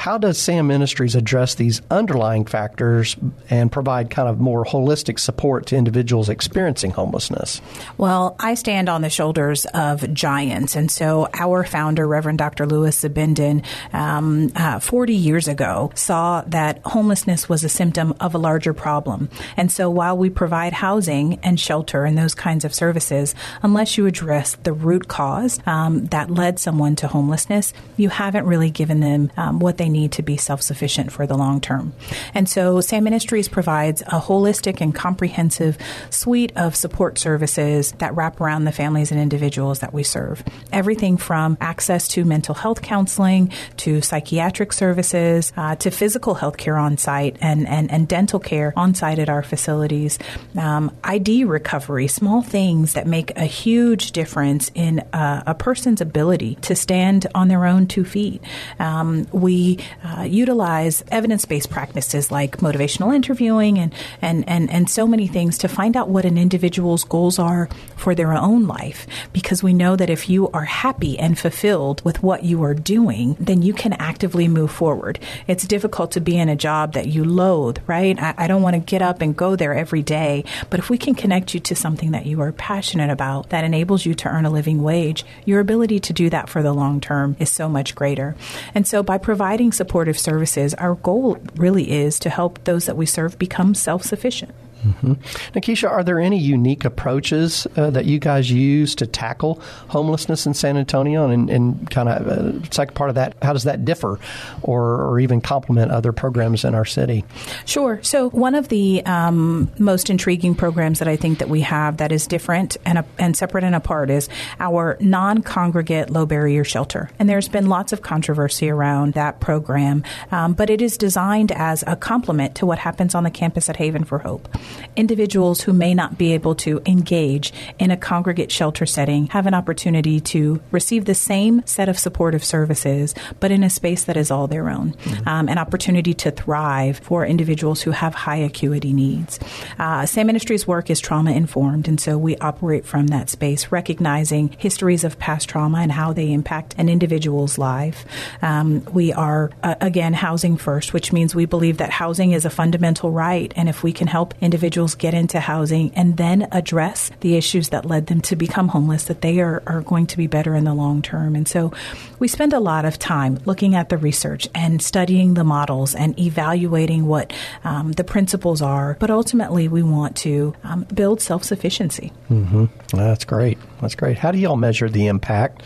How 0.00 0.16
does 0.16 0.38
SAM 0.38 0.66
Ministries 0.66 1.14
address 1.14 1.56
these 1.56 1.82
underlying 1.90 2.46
factors 2.46 3.18
and 3.50 3.70
provide 3.70 4.08
kind 4.08 4.30
of 4.30 4.40
more 4.40 4.64
holistic 4.64 5.18
support 5.18 5.66
to 5.66 5.76
individuals 5.76 6.30
experiencing 6.30 6.92
homelessness? 6.92 7.60
Well, 7.98 8.34
I 8.40 8.54
stand 8.54 8.88
on 8.88 9.02
the 9.02 9.10
shoulders 9.10 9.66
of 9.74 10.14
giants. 10.14 10.74
And 10.74 10.90
so 10.90 11.28
our 11.34 11.64
founder, 11.64 12.06
Reverend 12.08 12.38
Dr. 12.38 12.64
Louis 12.64 12.98
Zbinden, 12.98 13.62
um, 13.92 14.50
uh, 14.56 14.80
40 14.80 15.14
years 15.14 15.48
ago, 15.48 15.92
saw 15.94 16.44
that 16.46 16.80
homelessness 16.86 17.50
was 17.50 17.62
a 17.62 17.68
symptom 17.68 18.14
of 18.20 18.34
a 18.34 18.38
larger 18.38 18.72
problem. 18.72 19.28
And 19.58 19.70
so 19.70 19.90
while 19.90 20.16
we 20.16 20.30
provide 20.30 20.72
housing 20.72 21.38
and 21.42 21.60
shelter 21.60 22.06
and 22.06 22.16
those 22.16 22.34
kinds 22.34 22.64
of 22.64 22.72
services, 22.72 23.34
unless 23.62 23.98
you 23.98 24.06
address 24.06 24.56
the 24.62 24.72
root 24.72 25.08
cause 25.08 25.60
um, 25.66 26.06
that 26.06 26.30
led 26.30 26.58
someone 26.58 26.96
to 26.96 27.06
homelessness, 27.06 27.74
you 27.98 28.08
haven't 28.08 28.46
really 28.46 28.70
given 28.70 29.00
them 29.00 29.30
um, 29.36 29.58
what 29.58 29.76
they 29.76 29.89
need 29.90 30.12
to 30.12 30.22
be 30.22 30.36
self 30.36 30.62
sufficient 30.62 31.12
for 31.12 31.26
the 31.26 31.36
long 31.36 31.60
term. 31.60 31.92
And 32.34 32.48
so 32.48 32.80
SAM 32.80 33.04
Ministries 33.04 33.48
provides 33.48 34.02
a 34.02 34.20
holistic 34.20 34.80
and 34.80 34.94
comprehensive 34.94 35.76
suite 36.10 36.52
of 36.56 36.76
support 36.76 37.18
services 37.18 37.92
that 37.98 38.14
wrap 38.14 38.40
around 38.40 38.64
the 38.64 38.72
families 38.72 39.10
and 39.10 39.20
individuals 39.20 39.80
that 39.80 39.92
we 39.92 40.02
serve. 40.02 40.42
Everything 40.72 41.16
from 41.16 41.56
access 41.60 42.08
to 42.08 42.24
mental 42.24 42.54
health 42.54 42.82
counseling 42.82 43.52
to 43.78 44.00
psychiatric 44.00 44.72
services 44.72 45.52
uh, 45.56 45.76
to 45.76 45.90
physical 45.90 46.34
health 46.34 46.56
care 46.56 46.76
on 46.76 46.96
site 46.96 47.36
and, 47.40 47.66
and, 47.66 47.90
and 47.90 48.08
dental 48.08 48.38
care 48.38 48.72
on 48.76 48.94
site 48.94 49.18
at 49.18 49.28
our 49.28 49.42
facilities, 49.42 50.18
um, 50.58 50.94
ID 51.04 51.44
recovery, 51.44 52.06
small 52.06 52.42
things 52.42 52.94
that 52.94 53.06
make 53.06 53.36
a 53.36 53.44
huge 53.44 54.12
difference 54.12 54.70
in 54.74 55.00
uh, 55.12 55.42
a 55.46 55.54
person's 55.54 56.00
ability 56.00 56.56
to 56.62 56.74
stand 56.74 57.26
on 57.34 57.48
their 57.48 57.66
own 57.66 57.86
two 57.86 58.04
feet. 58.04 58.42
Um, 58.78 59.26
we 59.32 59.79
uh, 60.04 60.22
utilize 60.22 61.02
evidence 61.08 61.44
based 61.44 61.70
practices 61.70 62.30
like 62.30 62.58
motivational 62.58 63.14
interviewing 63.14 63.78
and, 63.78 63.94
and, 64.22 64.48
and, 64.48 64.70
and 64.70 64.88
so 64.88 65.06
many 65.06 65.26
things 65.26 65.58
to 65.58 65.68
find 65.68 65.96
out 65.96 66.08
what 66.08 66.24
an 66.24 66.38
individual's 66.38 67.04
goals 67.04 67.38
are 67.38 67.68
for 67.96 68.14
their 68.14 68.32
own 68.32 68.66
life. 68.66 69.06
Because 69.32 69.62
we 69.62 69.74
know 69.74 69.96
that 69.96 70.10
if 70.10 70.28
you 70.28 70.48
are 70.50 70.64
happy 70.64 71.18
and 71.18 71.38
fulfilled 71.38 72.02
with 72.04 72.22
what 72.22 72.44
you 72.44 72.62
are 72.64 72.74
doing, 72.74 73.36
then 73.38 73.62
you 73.62 73.74
can 73.74 73.92
actively 73.94 74.48
move 74.48 74.70
forward. 74.70 75.18
It's 75.46 75.66
difficult 75.66 76.12
to 76.12 76.20
be 76.20 76.38
in 76.38 76.48
a 76.48 76.56
job 76.56 76.94
that 76.94 77.06
you 77.06 77.24
loathe, 77.24 77.78
right? 77.86 78.18
I, 78.18 78.34
I 78.36 78.46
don't 78.46 78.62
want 78.62 78.74
to 78.74 78.80
get 78.80 79.02
up 79.02 79.20
and 79.20 79.36
go 79.36 79.56
there 79.56 79.74
every 79.74 80.02
day. 80.02 80.44
But 80.70 80.80
if 80.80 80.90
we 80.90 80.98
can 80.98 81.14
connect 81.14 81.54
you 81.54 81.60
to 81.60 81.76
something 81.76 82.12
that 82.12 82.26
you 82.26 82.40
are 82.40 82.52
passionate 82.52 83.10
about 83.10 83.50
that 83.50 83.64
enables 83.64 84.06
you 84.06 84.14
to 84.14 84.28
earn 84.28 84.46
a 84.46 84.50
living 84.50 84.82
wage, 84.82 85.24
your 85.44 85.60
ability 85.60 86.00
to 86.00 86.12
do 86.12 86.30
that 86.30 86.48
for 86.48 86.62
the 86.62 86.72
long 86.72 87.00
term 87.00 87.36
is 87.38 87.50
so 87.50 87.68
much 87.68 87.94
greater. 87.94 88.34
And 88.74 88.86
so 88.86 89.02
by 89.02 89.18
providing 89.18 89.59
providing 89.60 89.72
supportive 89.72 90.18
services, 90.18 90.72
our 90.74 90.94
goal 90.94 91.36
really 91.54 91.90
is 91.90 92.18
to 92.18 92.30
help 92.30 92.64
those 92.64 92.86
that 92.86 92.96
we 92.96 93.04
serve 93.04 93.38
become 93.38 93.74
self 93.74 94.02
sufficient. 94.02 94.54
Mm-hmm. 94.84 95.12
Nikisha, 95.58 95.90
are 95.90 96.02
there 96.02 96.18
any 96.18 96.38
unique 96.38 96.84
approaches 96.84 97.66
uh, 97.76 97.90
that 97.90 98.06
you 98.06 98.18
guys 98.18 98.50
use 98.50 98.94
to 98.96 99.06
tackle 99.06 99.60
homelessness 99.88 100.46
in 100.46 100.54
San 100.54 100.76
Antonio? 100.76 101.28
And, 101.28 101.50
and 101.50 101.90
kind 101.90 102.08
of, 102.08 102.26
uh, 102.26 102.70
second 102.70 102.94
part 102.94 103.10
of 103.10 103.16
that, 103.16 103.36
how 103.42 103.52
does 103.52 103.64
that 103.64 103.84
differ 103.84 104.18
or, 104.62 105.02
or 105.02 105.20
even 105.20 105.40
complement 105.40 105.90
other 105.90 106.12
programs 106.12 106.64
in 106.64 106.74
our 106.74 106.84
city? 106.84 107.24
Sure. 107.66 108.00
So, 108.02 108.30
one 108.30 108.54
of 108.54 108.68
the 108.68 109.04
um, 109.04 109.70
most 109.78 110.08
intriguing 110.08 110.54
programs 110.54 110.98
that 111.00 111.08
I 111.08 111.16
think 111.16 111.38
that 111.38 111.48
we 111.48 111.60
have 111.62 111.98
that 111.98 112.12
is 112.12 112.26
different 112.26 112.76
and, 112.84 112.98
uh, 112.98 113.02
and 113.18 113.36
separate 113.36 113.64
and 113.64 113.74
apart 113.74 114.10
is 114.10 114.28
our 114.58 114.96
non 115.00 115.42
congregate 115.42 116.10
low 116.10 116.24
barrier 116.26 116.64
shelter. 116.64 117.10
And 117.18 117.28
there's 117.28 117.48
been 117.48 117.68
lots 117.68 117.92
of 117.92 118.02
controversy 118.02 118.70
around 118.70 119.14
that 119.14 119.40
program, 119.40 120.04
um, 120.30 120.54
but 120.54 120.70
it 120.70 120.80
is 120.80 120.96
designed 120.96 121.52
as 121.52 121.84
a 121.86 121.96
complement 121.96 122.54
to 122.56 122.66
what 122.66 122.78
happens 122.78 123.14
on 123.14 123.24
the 123.24 123.30
campus 123.30 123.68
at 123.68 123.76
Haven 123.76 124.04
for 124.04 124.18
Hope 124.18 124.48
individuals 124.96 125.62
who 125.62 125.72
may 125.72 125.94
not 125.94 126.18
be 126.18 126.32
able 126.32 126.54
to 126.56 126.80
engage 126.86 127.52
in 127.78 127.90
a 127.90 127.96
congregate 127.96 128.52
shelter 128.52 128.86
setting 128.86 129.26
have 129.28 129.46
an 129.46 129.54
opportunity 129.54 130.20
to 130.20 130.60
receive 130.70 131.04
the 131.04 131.14
same 131.14 131.62
set 131.66 131.88
of 131.88 131.98
supportive 131.98 132.44
services, 132.44 133.14
but 133.40 133.50
in 133.50 133.62
a 133.62 133.70
space 133.70 134.04
that 134.04 134.16
is 134.16 134.30
all 134.30 134.46
their 134.46 134.68
own. 134.68 134.92
Mm-hmm. 134.92 135.28
Um, 135.28 135.48
an 135.48 135.58
opportunity 135.58 136.14
to 136.14 136.30
thrive 136.30 136.98
for 136.98 137.26
individuals 137.26 137.82
who 137.82 137.90
have 137.90 138.14
high 138.14 138.36
acuity 138.36 138.92
needs. 138.92 139.38
Uh, 139.78 140.06
SAM 140.06 140.26
Ministries' 140.26 140.66
work 140.66 140.90
is 140.90 141.00
trauma 141.00 141.32
informed, 141.32 141.88
and 141.88 142.00
so 142.00 142.16
we 142.16 142.36
operate 142.38 142.84
from 142.84 143.08
that 143.08 143.28
space, 143.28 143.72
recognizing 143.72 144.54
histories 144.58 145.04
of 145.04 145.18
past 145.18 145.48
trauma 145.48 145.78
and 145.78 145.92
how 145.92 146.12
they 146.12 146.32
impact 146.32 146.74
an 146.78 146.88
individual's 146.88 147.58
life. 147.58 148.04
Um, 148.42 148.84
we 148.92 149.12
are, 149.12 149.50
uh, 149.62 149.74
again, 149.80 150.14
housing 150.14 150.56
first, 150.56 150.92
which 150.92 151.12
means 151.12 151.34
we 151.34 151.46
believe 151.46 151.78
that 151.78 151.90
housing 151.90 152.32
is 152.32 152.44
a 152.44 152.50
fundamental 152.50 153.10
right, 153.10 153.52
and 153.56 153.68
if 153.68 153.82
we 153.82 153.92
can 153.92 154.06
help 154.06 154.34
individuals 154.40 154.59
individuals 154.60 154.94
get 154.94 155.14
into 155.14 155.40
housing 155.40 155.90
and 155.94 156.18
then 156.18 156.46
address 156.52 157.10
the 157.20 157.34
issues 157.34 157.70
that 157.70 157.86
led 157.86 158.08
them 158.08 158.20
to 158.20 158.36
become 158.36 158.68
homeless, 158.68 159.04
that 159.04 159.22
they 159.22 159.40
are, 159.40 159.62
are 159.66 159.80
going 159.80 160.06
to 160.06 160.18
be 160.18 160.26
better 160.26 160.54
in 160.54 160.64
the 160.64 160.74
long 160.74 161.00
term. 161.00 161.34
And 161.34 161.48
so 161.48 161.72
we 162.18 162.28
spend 162.28 162.52
a 162.52 162.60
lot 162.60 162.84
of 162.84 162.98
time 162.98 163.38
looking 163.46 163.74
at 163.74 163.88
the 163.88 163.96
research 163.96 164.48
and 164.54 164.82
studying 164.82 165.32
the 165.32 165.44
models 165.44 165.94
and 165.94 166.18
evaluating 166.20 167.06
what 167.06 167.32
um, 167.64 167.92
the 167.92 168.04
principles 168.04 168.60
are. 168.60 168.98
But 169.00 169.10
ultimately, 169.10 169.66
we 169.66 169.82
want 169.82 170.14
to 170.18 170.54
um, 170.62 170.84
build 170.92 171.22
self 171.22 171.42
sufficiency. 171.42 172.12
Mm-hmm. 172.30 172.66
That's 172.94 173.24
great. 173.24 173.56
That's 173.80 173.94
great. 173.94 174.18
How 174.18 174.30
do 174.30 174.38
y'all 174.38 174.56
measure 174.56 174.90
the 174.90 175.06
impact? 175.06 175.62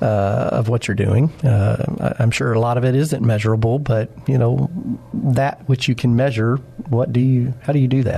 uh, 0.00 0.48
of 0.52 0.68
what 0.68 0.88
you're 0.88 0.94
doing. 0.94 1.30
Uh, 1.42 2.14
I'm 2.18 2.30
sure 2.30 2.52
a 2.52 2.60
lot 2.60 2.78
of 2.78 2.84
it 2.84 2.94
isn't 2.94 3.24
measurable, 3.24 3.78
but 3.78 4.10
you 4.26 4.38
know 4.38 4.70
that 5.12 5.68
which 5.68 5.88
you 5.88 5.94
can 5.94 6.16
measure. 6.16 6.56
What 6.88 7.12
do 7.12 7.20
you? 7.20 7.54
How 7.62 7.72
do 7.72 7.78
you 7.78 7.88
do 7.88 8.02
that? 8.04 8.13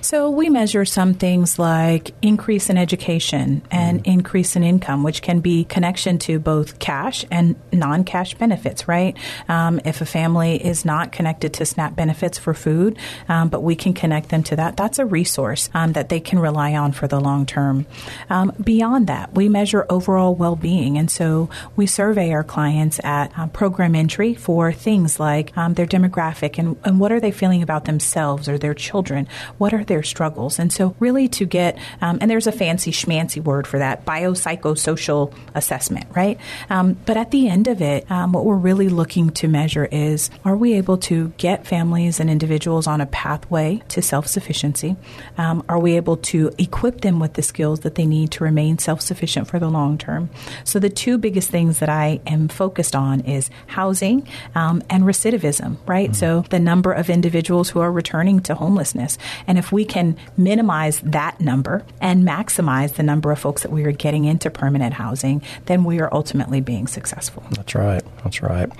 So 0.00 0.30
we 0.30 0.48
measure 0.48 0.84
some 0.84 1.14
things 1.14 1.58
like 1.58 2.12
increase 2.22 2.70
in 2.70 2.76
education 2.76 3.62
and 3.70 4.00
mm-hmm. 4.02 4.10
increase 4.10 4.56
in 4.56 4.62
income, 4.62 5.02
which 5.02 5.22
can 5.22 5.40
be 5.40 5.64
connection 5.64 6.18
to 6.20 6.38
both 6.38 6.78
cash 6.78 7.24
and 7.30 7.56
non-cash 7.72 8.34
benefits. 8.34 8.88
Right? 8.88 9.16
Um, 9.48 9.80
if 9.84 10.00
a 10.00 10.06
family 10.06 10.64
is 10.64 10.84
not 10.84 11.12
connected 11.12 11.54
to 11.54 11.66
SNAP 11.66 11.96
benefits 11.96 12.38
for 12.38 12.54
food, 12.54 12.98
um, 13.28 13.48
but 13.48 13.62
we 13.62 13.74
can 13.76 13.94
connect 13.94 14.28
them 14.30 14.42
to 14.44 14.56
that, 14.56 14.76
that's 14.76 14.98
a 14.98 15.06
resource 15.06 15.70
um, 15.74 15.92
that 15.92 16.08
they 16.08 16.20
can 16.20 16.38
rely 16.38 16.74
on 16.74 16.92
for 16.92 17.06
the 17.08 17.20
long 17.20 17.46
term. 17.46 17.86
Um, 18.30 18.52
beyond 18.62 19.06
that, 19.06 19.34
we 19.34 19.48
measure 19.48 19.86
overall 19.88 20.34
well-being 20.34 20.98
and 20.98 21.10
so 21.10 21.48
we 21.76 21.86
survey 21.86 22.32
our 22.32 22.44
clients 22.44 23.00
at 23.04 23.36
uh, 23.38 23.46
program 23.48 23.94
entry 23.94 24.34
for 24.34 24.72
things 24.72 25.20
like 25.20 25.56
um, 25.56 25.74
their 25.74 25.86
demographic 25.86 26.58
and, 26.58 26.76
and, 26.84 26.98
what 26.98 27.12
are 27.12 27.20
they 27.20 27.30
feeling 27.30 27.62
about 27.62 27.84
themselves 27.84 28.48
or 28.48 28.58
their 28.58 28.74
children? 28.74 29.27
What 29.58 29.72
are 29.72 29.84
their 29.84 30.02
struggles? 30.02 30.58
And 30.58 30.72
so, 30.72 30.96
really, 30.98 31.28
to 31.28 31.46
get, 31.46 31.78
um, 32.00 32.18
and 32.20 32.30
there's 32.30 32.46
a 32.46 32.52
fancy 32.52 32.90
schmancy 32.90 33.42
word 33.42 33.66
for 33.66 33.78
that 33.78 34.04
biopsychosocial 34.04 35.32
assessment, 35.54 36.06
right? 36.14 36.38
Um, 36.68 36.94
but 37.06 37.16
at 37.16 37.30
the 37.30 37.48
end 37.48 37.68
of 37.68 37.80
it, 37.80 38.10
um, 38.10 38.32
what 38.32 38.44
we're 38.44 38.56
really 38.56 38.88
looking 38.88 39.30
to 39.30 39.46
measure 39.46 39.86
is 39.86 40.30
are 40.44 40.56
we 40.56 40.74
able 40.74 40.98
to 40.98 41.28
get 41.36 41.66
families 41.66 42.18
and 42.18 42.28
individuals 42.28 42.86
on 42.86 43.00
a 43.00 43.06
pathway 43.06 43.82
to 43.88 44.02
self 44.02 44.26
sufficiency? 44.26 44.96
Um, 45.36 45.64
are 45.68 45.78
we 45.78 45.96
able 45.96 46.16
to 46.16 46.50
equip 46.58 47.02
them 47.02 47.20
with 47.20 47.34
the 47.34 47.42
skills 47.42 47.80
that 47.80 47.94
they 47.94 48.06
need 48.06 48.32
to 48.32 48.44
remain 48.44 48.78
self 48.78 49.00
sufficient 49.00 49.46
for 49.46 49.60
the 49.60 49.68
long 49.68 49.96
term? 49.96 50.30
So, 50.64 50.78
the 50.78 50.88
the 50.88 50.94
two 50.94 51.18
biggest 51.18 51.50
things 51.50 51.80
that 51.80 51.90
I 51.90 52.18
am 52.26 52.48
focused 52.48 52.96
on 52.96 53.20
is 53.20 53.50
housing 53.66 54.26
um, 54.54 54.82
and 54.88 55.04
recidivism, 55.04 55.76
right? 55.86 56.10
Mm-hmm. 56.10 56.14
So 56.14 56.44
the 56.48 56.58
number 56.58 56.92
of 56.92 57.10
individuals 57.10 57.68
who 57.68 57.80
are 57.80 57.92
returning 57.92 58.40
to 58.44 58.54
homelessness. 58.54 59.17
And 59.46 59.58
if 59.58 59.72
we 59.72 59.84
can 59.84 60.16
minimize 60.36 61.00
that 61.00 61.40
number 61.40 61.84
and 62.00 62.26
maximize 62.26 62.94
the 62.94 63.02
number 63.02 63.30
of 63.30 63.38
folks 63.38 63.62
that 63.62 63.72
we 63.72 63.84
are 63.84 63.92
getting 63.92 64.24
into 64.24 64.50
permanent 64.50 64.94
housing, 64.94 65.42
then 65.66 65.84
we 65.84 66.00
are 66.00 66.08
ultimately 66.12 66.60
being 66.60 66.86
successful. 66.86 67.42
That's 67.50 67.74
right. 67.74 68.02
That's 68.22 68.42
right. 68.42 68.70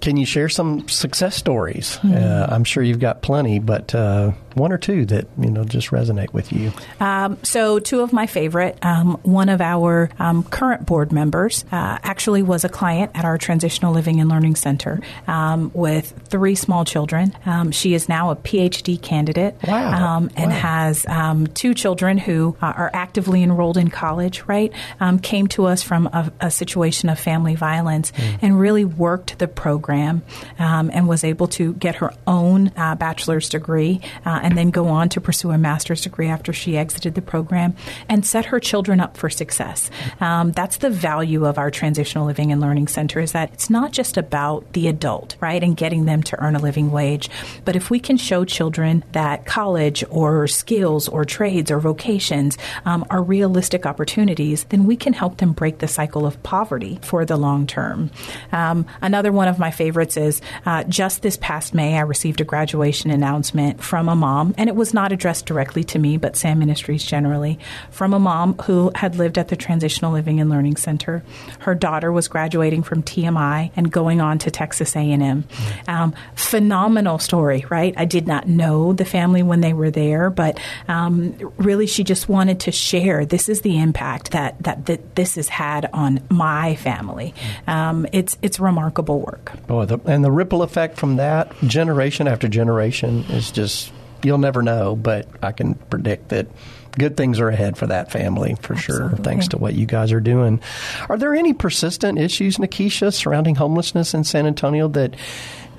Can 0.00 0.16
you 0.16 0.26
share 0.26 0.48
some 0.48 0.88
success 0.88 1.36
stories? 1.36 1.98
Mm-hmm. 2.02 2.14
Uh, 2.14 2.46
I'm 2.54 2.64
sure 2.64 2.82
you've 2.82 3.00
got 3.00 3.22
plenty, 3.22 3.58
but 3.58 3.94
uh, 3.94 4.32
one 4.54 4.72
or 4.72 4.78
two 4.78 5.04
that 5.06 5.26
you 5.38 5.50
know 5.50 5.64
just 5.64 5.88
resonate 5.90 6.32
with 6.32 6.52
you. 6.52 6.72
Um, 7.00 7.38
so, 7.42 7.78
two 7.78 8.00
of 8.00 8.12
my 8.12 8.26
favorite. 8.26 8.78
Um, 8.82 9.18
one 9.22 9.48
of 9.48 9.60
our 9.60 10.10
um, 10.18 10.42
current 10.44 10.86
board 10.86 11.12
members 11.12 11.64
uh, 11.72 11.98
actually 12.02 12.42
was 12.42 12.64
a 12.64 12.68
client 12.68 13.12
at 13.14 13.24
our 13.24 13.38
Transitional 13.38 13.92
Living 13.92 14.20
and 14.20 14.28
Learning 14.28 14.54
Center 14.54 15.00
um, 15.26 15.70
with 15.74 16.12
three 16.28 16.54
small 16.54 16.84
children. 16.84 17.36
Um, 17.46 17.72
she 17.72 17.94
is 17.94 18.08
now 18.08 18.30
a 18.30 18.36
PhD 18.36 19.00
candidate 19.00 19.23
candidate. 19.24 19.56
Wow. 19.66 20.16
Um, 20.16 20.30
and 20.36 20.50
Wow. 20.50 20.58
has 20.58 21.06
um, 21.06 21.46
two 21.46 21.74
children 21.74 22.18
who 22.18 22.56
uh, 22.60 22.66
are 22.66 22.90
actively 22.92 23.42
enrolled 23.42 23.76
in 23.78 23.88
college, 23.88 24.42
right? 24.46 24.72
Um, 25.00 25.18
came 25.18 25.46
to 25.48 25.64
us 25.66 25.82
from 25.82 26.06
a, 26.08 26.30
a 26.40 26.50
situation 26.50 27.08
of 27.08 27.18
family 27.18 27.54
violence 27.54 28.12
and 28.42 28.58
really 28.60 28.84
worked 28.84 29.38
the 29.38 29.48
program 29.48 30.22
um, 30.58 30.90
and 30.92 31.08
was 31.08 31.24
able 31.24 31.48
to 31.48 31.72
get 31.74 31.96
her 31.96 32.12
own 32.26 32.70
uh, 32.76 32.94
bachelor's 32.96 33.48
degree 33.48 34.00
uh, 34.26 34.40
and 34.42 34.56
then 34.58 34.70
go 34.70 34.88
on 34.88 35.08
to 35.10 35.20
pursue 35.20 35.50
a 35.50 35.58
master's 35.58 36.02
degree 36.02 36.28
after 36.28 36.52
she 36.52 36.76
exited 36.76 37.14
the 37.14 37.22
program 37.22 37.74
and 38.08 38.26
set 38.26 38.46
her 38.46 38.60
children 38.60 39.00
up 39.00 39.16
for 39.16 39.30
success. 39.30 39.90
Um, 40.20 40.52
that's 40.52 40.78
the 40.78 40.90
value 40.90 41.46
of 41.46 41.56
our 41.58 41.70
transitional 41.70 42.26
living 42.26 42.52
and 42.52 42.60
learning 42.60 42.88
center 42.88 43.20
is 43.20 43.32
that 43.32 43.52
it's 43.54 43.70
not 43.70 43.92
just 43.92 44.16
about 44.16 44.70
the 44.74 44.88
adult, 44.88 45.36
right, 45.40 45.62
and 45.62 45.76
getting 45.76 46.04
them 46.04 46.22
to 46.24 46.40
earn 46.42 46.56
a 46.56 46.60
living 46.60 46.90
wage, 46.90 47.30
but 47.64 47.76
if 47.76 47.90
we 47.90 47.98
can 47.98 48.16
show 48.16 48.44
children 48.44 49.03
that 49.12 49.46
college 49.46 50.04
or 50.10 50.46
skills 50.46 51.08
or 51.08 51.24
trades 51.24 51.70
or 51.70 51.80
vocations 51.80 52.58
um, 52.84 53.04
are 53.10 53.22
realistic 53.22 53.86
opportunities, 53.86 54.64
then 54.64 54.84
we 54.84 54.96
can 54.96 55.12
help 55.12 55.38
them 55.38 55.52
break 55.52 55.78
the 55.78 55.88
cycle 55.88 56.26
of 56.26 56.42
poverty 56.42 56.98
for 57.02 57.24
the 57.24 57.36
long 57.36 57.66
term. 57.66 58.10
Um, 58.52 58.86
another 59.02 59.32
one 59.32 59.48
of 59.48 59.58
my 59.58 59.70
favorites 59.70 60.16
is 60.16 60.40
uh, 60.66 60.84
just 60.84 61.22
this 61.22 61.36
past 61.36 61.74
May, 61.74 61.96
I 61.96 62.00
received 62.00 62.40
a 62.40 62.44
graduation 62.44 63.10
announcement 63.10 63.82
from 63.82 64.08
a 64.08 64.16
mom, 64.16 64.54
and 64.56 64.68
it 64.68 64.76
was 64.76 64.94
not 64.94 65.12
addressed 65.12 65.46
directly 65.46 65.84
to 65.84 65.98
me, 65.98 66.16
but 66.16 66.36
Sam 66.36 66.58
Ministries 66.58 67.04
generally, 67.04 67.58
from 67.90 68.14
a 68.14 68.18
mom 68.18 68.54
who 68.58 68.90
had 68.94 69.16
lived 69.16 69.38
at 69.38 69.48
the 69.48 69.56
Transitional 69.56 70.12
Living 70.12 70.40
and 70.40 70.50
Learning 70.50 70.76
Center. 70.76 71.22
Her 71.60 71.74
daughter 71.74 72.12
was 72.12 72.28
graduating 72.28 72.82
from 72.82 73.02
TMI 73.02 73.70
and 73.76 73.90
going 73.90 74.20
on 74.20 74.38
to 74.38 74.50
Texas 74.50 74.96
A&M. 74.96 75.44
Um, 75.88 76.14
phenomenal 76.34 77.18
story, 77.18 77.64
right? 77.70 77.94
I 77.96 78.04
did 78.04 78.26
not 78.26 78.48
know 78.48 78.92
the 78.94 79.04
family 79.04 79.42
when 79.42 79.60
they 79.60 79.72
were 79.72 79.90
there, 79.90 80.30
but 80.30 80.58
um, 80.88 81.36
really, 81.56 81.86
she 81.86 82.04
just 82.04 82.28
wanted 82.28 82.60
to 82.60 82.72
share. 82.72 83.24
This 83.24 83.48
is 83.48 83.60
the 83.62 83.78
impact 83.78 84.32
that 84.32 84.62
that, 84.62 84.86
that 84.86 85.14
this 85.14 85.34
has 85.36 85.48
had 85.48 85.88
on 85.92 86.20
my 86.30 86.76
family. 86.76 87.34
Um, 87.66 88.06
it's 88.12 88.38
it's 88.42 88.60
remarkable 88.60 89.20
work. 89.20 89.52
Boy, 89.66 89.86
the, 89.86 89.98
and 90.06 90.24
the 90.24 90.32
ripple 90.32 90.62
effect 90.62 90.96
from 90.96 91.16
that 91.16 91.52
generation 91.66 92.28
after 92.28 92.48
generation 92.48 93.24
is 93.28 93.50
just 93.50 93.92
you'll 94.22 94.38
never 94.38 94.62
know, 94.62 94.96
but 94.96 95.28
I 95.42 95.52
can 95.52 95.74
predict 95.74 96.30
that 96.30 96.46
good 96.92 97.16
things 97.16 97.40
are 97.40 97.48
ahead 97.48 97.76
for 97.76 97.86
that 97.86 98.10
family 98.10 98.56
for 98.60 98.76
sure, 98.76 99.10
thanks 99.16 99.48
to 99.48 99.58
what 99.58 99.74
you 99.74 99.86
guys 99.86 100.12
are 100.12 100.20
doing. 100.20 100.60
Are 101.08 101.18
there 101.18 101.34
any 101.34 101.52
persistent 101.52 102.18
issues, 102.18 102.56
Nikisha, 102.56 103.12
surrounding 103.12 103.56
homelessness 103.56 104.14
in 104.14 104.24
San 104.24 104.46
Antonio 104.46 104.88
that 104.88 105.16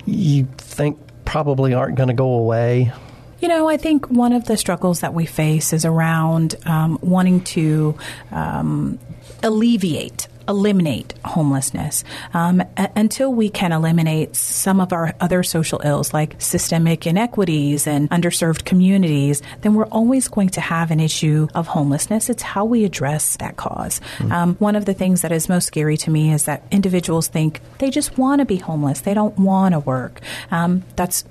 you 0.04 0.46
think 0.58 0.98
probably 1.24 1.74
aren't 1.74 1.96
going 1.96 2.08
to 2.08 2.14
go 2.14 2.34
away? 2.34 2.92
You 3.40 3.48
know, 3.48 3.68
I 3.68 3.76
think 3.76 4.06
one 4.06 4.32
of 4.32 4.44
the 4.46 4.56
struggles 4.56 5.00
that 5.00 5.12
we 5.14 5.26
face 5.26 5.72
is 5.72 5.84
around 5.84 6.54
um, 6.64 6.98
wanting 7.02 7.42
to 7.44 7.96
um, 8.32 8.98
alleviate. 9.42 10.28
Eliminate 10.48 11.12
homelessness. 11.24 12.04
Um, 12.32 12.60
a- 12.76 12.88
until 12.94 13.34
we 13.34 13.48
can 13.48 13.72
eliminate 13.72 14.36
some 14.36 14.78
of 14.78 14.92
our 14.92 15.12
other 15.20 15.42
social 15.42 15.80
ills 15.84 16.14
like 16.14 16.36
systemic 16.40 17.04
inequities 17.04 17.88
and 17.88 18.08
underserved 18.10 18.64
communities, 18.64 19.42
then 19.62 19.74
we're 19.74 19.86
always 19.86 20.28
going 20.28 20.50
to 20.50 20.60
have 20.60 20.92
an 20.92 21.00
issue 21.00 21.48
of 21.56 21.66
homelessness. 21.66 22.30
It's 22.30 22.44
how 22.44 22.64
we 22.64 22.84
address 22.84 23.36
that 23.38 23.56
cause. 23.56 24.00
Um, 24.30 24.54
one 24.60 24.76
of 24.76 24.84
the 24.84 24.94
things 24.94 25.22
that 25.22 25.32
is 25.32 25.48
most 25.48 25.66
scary 25.66 25.96
to 25.96 26.12
me 26.12 26.32
is 26.32 26.44
that 26.44 26.62
individuals 26.70 27.26
think 27.26 27.60
they 27.78 27.90
just 27.90 28.16
want 28.16 28.38
to 28.38 28.44
be 28.44 28.56
homeless, 28.58 29.00
they 29.00 29.14
don't 29.14 29.36
want 29.36 29.72
to 29.72 29.80
work. 29.80 30.20
Um, 30.52 30.84
that's 30.94 31.24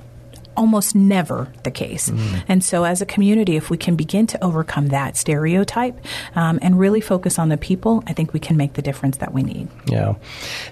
almost 0.55 0.95
never 0.95 1.51
the 1.63 1.71
case. 1.71 2.11
And 2.47 2.63
so, 2.63 2.83
as 2.83 3.01
a 3.01 3.05
community, 3.05 3.55
if 3.55 3.69
we 3.69 3.77
can 3.77 3.95
begin 3.95 4.27
to 4.27 4.43
overcome 4.43 4.87
that 4.89 5.17
stereotype 5.17 5.99
um, 6.35 6.59
and 6.61 6.79
really 6.79 7.01
focus 7.01 7.39
on 7.39 7.49
the 7.49 7.57
people, 7.57 8.03
I 8.07 8.13
think 8.13 8.33
we 8.33 8.39
can 8.39 8.57
make 8.57 8.73
the 8.73 8.81
difference 8.81 9.17
that 9.17 9.33
we 9.33 9.43
need. 9.43 9.67
Yeah. 9.85 10.15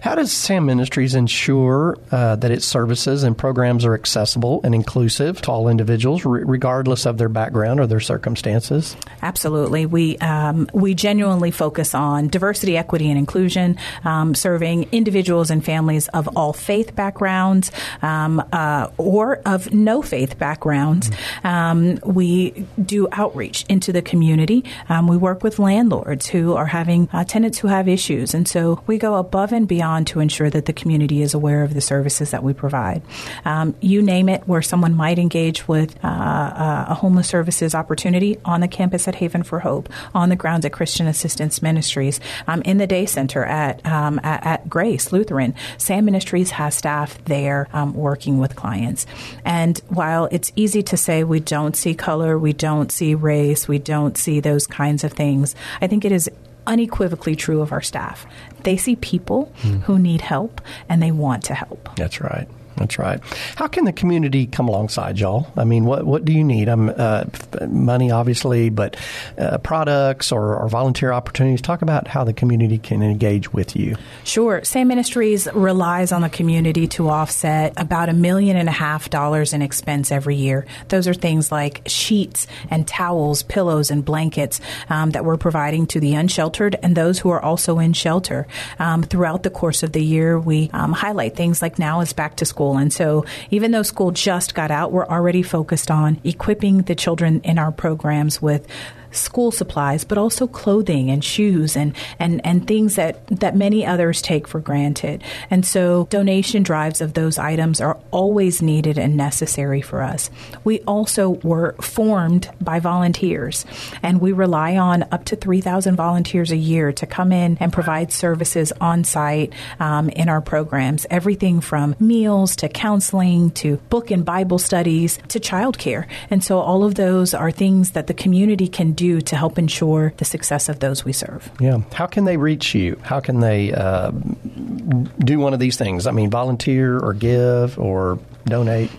How 0.01 0.15
does 0.15 0.31
Sam 0.31 0.65
Ministries 0.65 1.15
ensure 1.15 1.97
uh, 2.11 2.35
that 2.37 2.51
its 2.51 2.65
services 2.65 3.23
and 3.23 3.37
programs 3.37 3.85
are 3.85 3.93
accessible 3.93 4.61
and 4.63 4.73
inclusive 4.75 5.41
to 5.41 5.51
all 5.51 5.67
individuals, 5.67 6.25
re- 6.25 6.43
regardless 6.45 7.05
of 7.05 7.17
their 7.17 7.29
background 7.29 7.79
or 7.79 7.87
their 7.87 7.99
circumstances? 7.99 8.95
Absolutely, 9.21 9.85
we 9.85 10.17
um, 10.19 10.67
we 10.73 10.93
genuinely 10.93 11.51
focus 11.51 11.95
on 11.95 12.27
diversity, 12.27 12.77
equity, 12.77 13.09
and 13.09 13.17
inclusion, 13.17 13.77
um, 14.03 14.35
serving 14.35 14.87
individuals 14.91 15.49
and 15.49 15.63
families 15.63 16.07
of 16.09 16.27
all 16.35 16.53
faith 16.53 16.95
backgrounds 16.95 17.71
um, 18.01 18.43
uh, 18.51 18.87
or 18.97 19.41
of 19.45 19.72
no 19.73 20.01
faith 20.01 20.37
backgrounds. 20.37 21.11
Um, 21.43 21.99
we 22.05 22.65
do 22.83 23.07
outreach 23.11 23.65
into 23.67 23.91
the 23.91 24.01
community. 24.01 24.63
Um, 24.89 25.07
we 25.07 25.17
work 25.17 25.43
with 25.43 25.59
landlords 25.59 26.27
who 26.27 26.53
are 26.53 26.65
having 26.65 27.09
uh, 27.11 27.23
tenants 27.23 27.57
who 27.59 27.67
have 27.67 27.87
issues, 27.87 28.33
and 28.33 28.47
so 28.47 28.81
we 28.87 28.97
go 28.97 29.15
above 29.15 29.51
and 29.51 29.67
beyond 29.67 30.07
to 30.07 30.19
ensure 30.19 30.49
that 30.49 30.65
the 30.65 30.73
community 30.73 31.21
is 31.21 31.33
aware 31.33 31.63
of 31.63 31.73
the 31.73 31.81
services 31.81 32.31
that 32.31 32.43
we 32.43 32.53
provide. 32.53 33.01
Um, 33.45 33.75
you 33.81 34.01
name 34.01 34.29
it, 34.29 34.47
where 34.47 34.61
someone 34.61 34.95
might 34.95 35.19
engage 35.19 35.67
with 35.67 35.97
uh, 36.03 36.07
uh, 36.07 36.85
a 36.89 36.93
homeless 36.93 37.27
services 37.27 37.75
opportunity 37.75 38.37
on 38.45 38.61
the 38.61 38.67
campus 38.67 39.07
at 39.07 39.15
Haven 39.15 39.43
for 39.43 39.59
Hope, 39.59 39.89
on 40.13 40.29
the 40.29 40.35
grounds 40.35 40.65
at 40.65 40.71
Christian 40.71 41.07
Assistance 41.07 41.61
Ministries, 41.61 42.19
um, 42.47 42.61
in 42.61 42.77
the 42.77 42.87
day 42.87 43.05
center 43.05 43.43
at, 43.43 43.85
um, 43.85 44.19
at 44.23 44.53
at 44.53 44.69
Grace 44.69 45.11
Lutheran. 45.11 45.55
Sam 45.77 46.05
Ministries 46.05 46.51
has 46.51 46.75
staff 46.75 47.17
there 47.25 47.67
um, 47.73 47.93
working 47.93 48.37
with 48.37 48.55
clients. 48.55 49.05
And 49.43 49.62
while 49.89 50.27
it's 50.31 50.51
easy 50.55 50.83
to 50.83 50.97
say 50.97 51.23
we 51.23 51.39
don't 51.39 51.75
see 51.75 51.93
color, 51.93 52.37
we 52.37 52.53
don't 52.53 52.91
see 52.91 53.15
race, 53.15 53.67
we 53.67 53.79
don't 53.79 54.17
see 54.17 54.39
those 54.39 54.67
kinds 54.67 55.03
of 55.03 55.13
things, 55.13 55.55
I 55.81 55.87
think 55.87 56.05
it 56.05 56.11
is 56.11 56.29
unequivocally 56.65 57.35
true 57.35 57.61
of 57.61 57.71
our 57.71 57.81
staff. 57.81 58.25
They 58.63 58.77
see 58.77 58.95
people 58.95 59.53
hmm. 59.57 59.79
who 59.79 59.99
need 59.99 60.21
help 60.21 60.61
and 60.89 61.01
they 61.01 61.11
want 61.11 61.43
to 61.45 61.53
help. 61.53 61.89
That's 61.95 62.21
right. 62.21 62.47
That's 62.77 62.97
right. 62.97 63.19
How 63.55 63.67
can 63.67 63.85
the 63.85 63.93
community 63.93 64.47
come 64.47 64.67
alongside 64.67 65.19
y'all? 65.19 65.47
I 65.55 65.63
mean, 65.63 65.85
what 65.85 66.05
what 66.05 66.25
do 66.25 66.33
you 66.33 66.43
need? 66.43 66.69
Uh, 66.69 67.25
money, 67.67 68.11
obviously, 68.11 68.69
but 68.69 68.97
uh, 69.37 69.57
products 69.59 70.31
or, 70.31 70.57
or 70.57 70.67
volunteer 70.67 71.11
opportunities. 71.11 71.61
Talk 71.61 71.81
about 71.81 72.07
how 72.07 72.23
the 72.23 72.33
community 72.33 72.77
can 72.77 73.03
engage 73.03 73.53
with 73.53 73.75
you. 73.75 73.95
Sure. 74.23 74.63
Sam 74.63 74.87
Ministries 74.87 75.47
relies 75.53 76.11
on 76.11 76.21
the 76.21 76.29
community 76.29 76.87
to 76.87 77.09
offset 77.09 77.73
about 77.77 78.09
a 78.09 78.13
million 78.13 78.57
and 78.57 78.69
a 78.69 78.71
half 78.73 79.09
dollars 79.09 79.53
in 79.53 79.61
expense 79.61 80.11
every 80.11 80.35
year. 80.35 80.65
Those 80.89 81.07
are 81.07 81.13
things 81.13 81.51
like 81.51 81.81
sheets 81.85 82.47
and 82.69 82.87
towels, 82.87 83.43
pillows, 83.43 83.91
and 83.91 84.03
blankets 84.03 84.61
um, 84.89 85.11
that 85.11 85.25
we're 85.25 85.37
providing 85.37 85.85
to 85.87 85.99
the 85.99 86.15
unsheltered 86.15 86.75
and 86.81 86.95
those 86.95 87.19
who 87.19 87.29
are 87.29 87.41
also 87.41 87.79
in 87.79 87.93
shelter. 87.93 88.47
Um, 88.79 89.03
throughout 89.03 89.43
the 89.43 89.49
course 89.49 89.83
of 89.83 89.91
the 89.91 90.03
year, 90.03 90.39
we 90.39 90.69
um, 90.73 90.91
highlight 90.91 91.35
things 91.35 91.61
like 91.61 91.77
now 91.77 92.01
is 92.01 92.13
back 92.13 92.37
to 92.37 92.45
school. 92.45 92.62
And 92.71 92.91
so, 92.91 93.25
even 93.51 93.71
though 93.71 93.83
school 93.83 94.11
just 94.11 94.55
got 94.55 94.71
out, 94.71 94.91
we're 94.91 95.05
already 95.05 95.43
focused 95.43 95.91
on 95.91 96.19
equipping 96.23 96.83
the 96.83 96.95
children 96.95 97.41
in 97.41 97.57
our 97.57 97.71
programs 97.71 98.41
with 98.41 98.67
school 99.13 99.51
supplies, 99.51 100.03
but 100.03 100.17
also 100.17 100.47
clothing 100.47 101.09
and 101.09 101.23
shoes 101.23 101.75
and, 101.75 101.95
and, 102.19 102.45
and 102.45 102.67
things 102.67 102.95
that, 102.95 103.25
that 103.27 103.55
many 103.55 103.85
others 103.85 104.21
take 104.21 104.47
for 104.47 104.59
granted. 104.59 105.23
And 105.49 105.65
so 105.65 106.07
donation 106.09 106.63
drives 106.63 107.01
of 107.01 107.13
those 107.13 107.37
items 107.37 107.81
are 107.81 107.97
always 108.11 108.61
needed 108.61 108.97
and 108.97 109.15
necessary 109.15 109.81
for 109.81 110.01
us. 110.01 110.29
We 110.63 110.79
also 110.81 111.29
were 111.43 111.73
formed 111.81 112.49
by 112.59 112.79
volunteers, 112.79 113.65
and 114.01 114.19
we 114.19 114.31
rely 114.31 114.77
on 114.77 115.03
up 115.11 115.25
to 115.25 115.35
3,000 115.35 115.95
volunteers 115.95 116.51
a 116.51 116.57
year 116.57 116.91
to 116.93 117.05
come 117.05 117.31
in 117.31 117.57
and 117.59 117.71
provide 117.73 118.11
services 118.11 118.71
on 118.81 119.03
site 119.03 119.53
um, 119.79 120.09
in 120.09 120.29
our 120.29 120.41
programs. 120.41 121.05
Everything 121.09 121.61
from 121.61 121.95
meals 121.99 122.55
to 122.57 122.69
counseling 122.69 123.51
to 123.51 123.77
book 123.89 124.11
and 124.11 124.25
Bible 124.25 124.59
studies 124.59 125.19
to 125.27 125.39
childcare. 125.39 126.07
And 126.29 126.43
so 126.43 126.59
all 126.59 126.83
of 126.83 126.95
those 126.95 127.33
are 127.33 127.51
things 127.51 127.91
that 127.91 128.07
the 128.07 128.13
community 128.13 128.67
can 128.67 128.93
do 128.93 129.02
to 129.21 129.35
help 129.35 129.57
ensure 129.57 130.13
the 130.17 130.25
success 130.25 130.69
of 130.69 130.79
those 130.79 131.05
we 131.05 131.13
serve. 131.13 131.49
Yeah. 131.59 131.79
How 131.93 132.05
can 132.07 132.25
they 132.25 132.37
reach 132.37 132.73
you? 132.75 132.99
How 133.03 133.19
can 133.19 133.39
they 133.39 133.71
uh, 133.73 134.11
do 134.11 135.39
one 135.39 135.53
of 135.53 135.59
these 135.59 135.77
things? 135.77 136.05
I 136.07 136.11
mean, 136.11 136.29
volunteer 136.29 136.99
or 136.99 137.13
give 137.13 137.77
or 137.79 138.19
donate. 138.45 138.89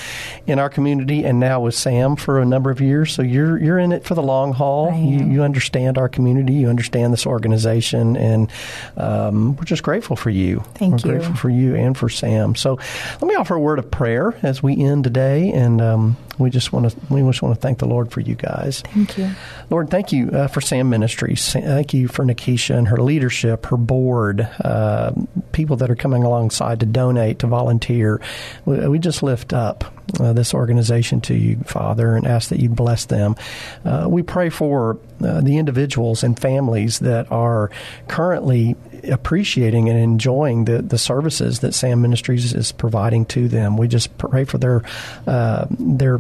in 0.46 0.60
our 0.60 0.70
community 0.70 1.24
and 1.24 1.40
now 1.40 1.62
with 1.62 1.76
Sam 1.76 2.16
for 2.16 2.40
a 2.40 2.46
number 2.46 2.70
of 2.72 2.82
years. 2.82 3.14
So 3.14 3.22
you're 3.22 3.58
you're 3.58 3.80
in 3.80 3.92
it 3.92 4.04
for 4.04 4.16
the 4.16 4.22
long 4.24 4.54
haul. 4.54 4.94
You, 4.94 5.26
you, 5.26 5.44
understand 5.44 5.98
our 5.98 6.10
community. 6.10 6.54
You 6.54 6.70
understand 6.70 7.14
this 7.14 7.26
organization, 7.26 8.18
and 8.18 8.52
um, 8.98 9.56
we're 9.56 9.64
just 9.64 9.77
grateful 9.82 10.16
for 10.16 10.30
you. 10.30 10.64
Thank 10.76 10.92
we're 10.92 10.98
you. 10.98 11.18
grateful 11.18 11.36
for 11.36 11.50
you 11.50 11.76
and 11.76 11.98
for 11.98 12.10
Sam. 12.10 12.56
So 12.56 12.76
let 12.76 13.24
me 13.24 13.36
offer 13.36 13.56
a 13.56 13.60
word 13.60 13.80
of 13.80 13.90
prayer 13.90 14.36
as 14.44 14.62
we 14.62 14.84
end 14.84 15.04
today, 15.04 15.52
and 15.52 15.82
um, 15.82 16.18
we 16.38 16.50
just 16.50 16.72
want 16.72 16.90
to 16.90 17.14
we 17.14 17.22
just 17.22 17.42
want 17.42 17.56
to 17.56 17.62
thank 17.62 17.80
the 17.80 17.88
Lord 17.88 18.12
for 18.12 18.22
you 18.22 18.36
guys. 18.36 18.82
Thank 18.82 19.18
you, 19.18 19.32
Lord. 19.70 19.90
Thank 19.90 20.12
you 20.12 20.30
uh, 20.30 20.48
for 20.48 20.62
Sam 20.62 20.90
Ministries. 20.90 21.54
Thank 21.54 21.94
you 21.94 22.08
for 22.08 22.24
Nikisha 22.24 22.78
and 22.78 22.88
her 22.88 22.98
leadership, 22.98 23.66
her 23.68 23.78
board, 23.78 24.42
uh, 24.42 25.12
people 25.52 25.78
that 25.78 25.90
are 25.90 25.96
coming 25.96 26.24
alongside 26.24 26.80
to 26.82 26.86
donate, 26.86 27.40
to 27.40 27.48
volunteer. 27.48 28.22
We, 28.66 28.88
we 28.88 29.00
just 29.00 29.24
lift 29.24 29.54
up 29.54 29.94
uh, 30.20 30.34
this 30.34 30.54
organization 30.54 31.22
to 31.22 31.34
you, 31.34 31.58
Father, 31.66 32.16
and 32.16 32.26
ask 32.26 32.50
that 32.50 32.60
you 32.60 32.70
bless 32.70 33.06
them. 33.06 33.36
Uh, 33.84 34.08
we 34.10 34.24
pray 34.24 34.50
for 34.50 35.00
uh, 35.24 35.42
the 35.42 35.58
individuals 35.58 36.24
and 36.24 36.40
families 36.40 37.00
that 37.00 37.32
are 37.32 37.72
currently 38.08 38.76
appreciating 39.10 39.90
and 39.90 40.00
enjoying 40.00 40.66
the, 40.66 40.82
the 40.82 40.98
services 40.98 41.60
that 41.60 41.74
Sam 41.74 42.02
Ministries 42.02 42.54
is 42.54 42.72
providing 42.72 43.26
to 43.26 43.48
them. 43.48 43.78
We 43.78 43.88
just 43.88 44.18
pray 44.18 44.46
for 44.46 44.58
their 44.58 44.84
uh, 45.26 45.68
their 45.70 46.20